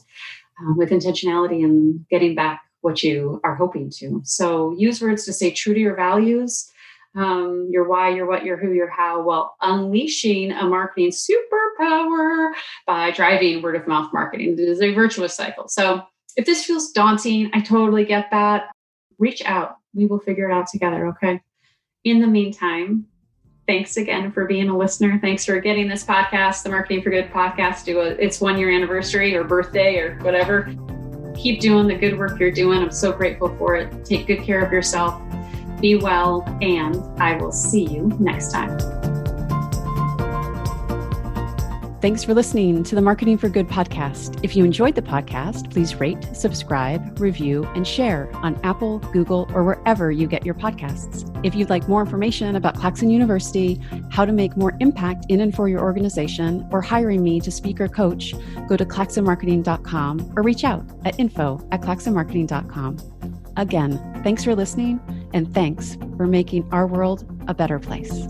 uh, 0.61 0.73
with 0.75 0.91
intentionality 0.91 1.63
and 1.63 2.05
getting 2.11 2.35
back 2.35 2.61
what 2.81 3.01
you 3.01 3.41
are 3.43 3.55
hoping 3.55 3.89
to. 3.97 4.21
So 4.23 4.75
use 4.77 5.01
words 5.01 5.25
to 5.25 5.33
stay 5.33 5.49
true 5.49 5.73
to 5.73 5.79
your 5.79 5.95
values 5.95 6.69
um, 7.15 7.67
your 7.69 7.87
why, 7.87 8.09
your 8.09 8.25
what, 8.25 8.43
your 8.43 8.57
who, 8.57 8.71
your 8.71 8.89
how, 8.89 9.21
while 9.21 9.55
unleashing 9.61 10.51
a 10.51 10.65
marketing 10.65 11.11
superpower 11.11 12.51
by 12.87 13.11
driving 13.11 13.61
word 13.61 13.75
of 13.75 13.87
mouth 13.87 14.11
marketing. 14.13 14.53
It 14.53 14.59
is 14.59 14.81
a 14.81 14.93
virtuous 14.93 15.33
cycle. 15.33 15.67
So 15.67 16.01
if 16.35 16.45
this 16.45 16.65
feels 16.65 16.91
daunting, 16.91 17.51
I 17.53 17.61
totally 17.61 18.05
get 18.05 18.29
that. 18.31 18.71
Reach 19.19 19.43
out. 19.45 19.77
We 19.93 20.07
will 20.07 20.19
figure 20.19 20.49
it 20.49 20.53
out 20.53 20.67
together. 20.67 21.07
Okay. 21.09 21.39
In 22.03 22.19
the 22.19 22.27
meantime, 22.27 23.05
thanks 23.67 23.95
again 23.95 24.31
for 24.31 24.45
being 24.45 24.69
a 24.69 24.77
listener. 24.77 25.19
Thanks 25.21 25.45
for 25.45 25.59
getting 25.59 25.87
this 25.87 26.03
podcast, 26.03 26.63
the 26.63 26.69
Marketing 26.69 27.03
for 27.03 27.11
Good 27.11 27.29
podcast, 27.29 27.85
do 27.85 28.01
its 28.01 28.41
one 28.41 28.57
year 28.57 28.71
anniversary 28.71 29.35
or 29.35 29.43
birthday 29.43 29.97
or 29.97 30.17
whatever. 30.19 30.73
Keep 31.35 31.61
doing 31.61 31.87
the 31.87 31.95
good 31.95 32.17
work 32.17 32.39
you're 32.39 32.51
doing. 32.51 32.79
I'm 32.79 32.91
so 32.91 33.11
grateful 33.11 33.55
for 33.57 33.75
it. 33.75 34.03
Take 34.03 34.27
good 34.27 34.41
care 34.41 34.65
of 34.65 34.71
yourself 34.71 35.21
be 35.83 35.95
well, 35.97 36.43
and 36.61 36.95
I 37.21 37.35
will 37.35 37.51
see 37.51 37.83
you 37.83 38.09
next 38.17 38.53
time. 38.53 38.79
Thanks 41.99 42.23
for 42.23 42.33
listening 42.33 42.83
to 42.83 42.95
the 42.95 43.01
Marketing 43.01 43.37
for 43.37 43.49
Good 43.49 43.67
podcast. 43.67 44.39
If 44.43 44.55
you 44.55 44.63
enjoyed 44.63 44.95
the 44.95 45.01
podcast, 45.01 45.71
please 45.71 45.95
rate, 45.99 46.21
subscribe, 46.33 47.19
review, 47.19 47.65
and 47.75 47.85
share 47.85 48.29
on 48.35 48.59
Apple, 48.63 48.99
Google, 49.11 49.49
or 49.53 49.63
wherever 49.63 50.09
you 50.09 50.25
get 50.25 50.45
your 50.45 50.55
podcasts. 50.55 51.29
If 51.45 51.53
you'd 51.53 51.69
like 51.69 51.87
more 51.89 52.01
information 52.01 52.55
about 52.55 52.75
Claxon 52.75 53.09
University, 53.09 53.79
how 54.09 54.23
to 54.23 54.31
make 54.31 54.55
more 54.55 54.75
impact 54.79 55.25
in 55.29 55.41
and 55.41 55.53
for 55.53 55.67
your 55.67 55.81
organization, 55.81 56.65
or 56.71 56.81
hiring 56.81 57.23
me 57.23 57.41
to 57.41 57.51
speak 57.51 57.81
or 57.81 57.89
coach, 57.89 58.33
go 58.67 58.77
to 58.77 58.85
claxonmarketing.com 58.85 60.33
or 60.35 60.43
reach 60.43 60.63
out 60.63 60.85
at 61.03 61.19
info 61.19 61.65
at 61.71 61.81
claxonmarketing.com. 61.81 63.42
Again, 63.57 64.21
thanks 64.23 64.43
for 64.43 64.55
listening 64.55 64.99
and 65.33 65.53
thanks 65.53 65.97
for 66.17 66.27
making 66.27 66.67
our 66.71 66.87
world 66.87 67.25
a 67.47 67.53
better 67.53 67.79
place. 67.79 68.27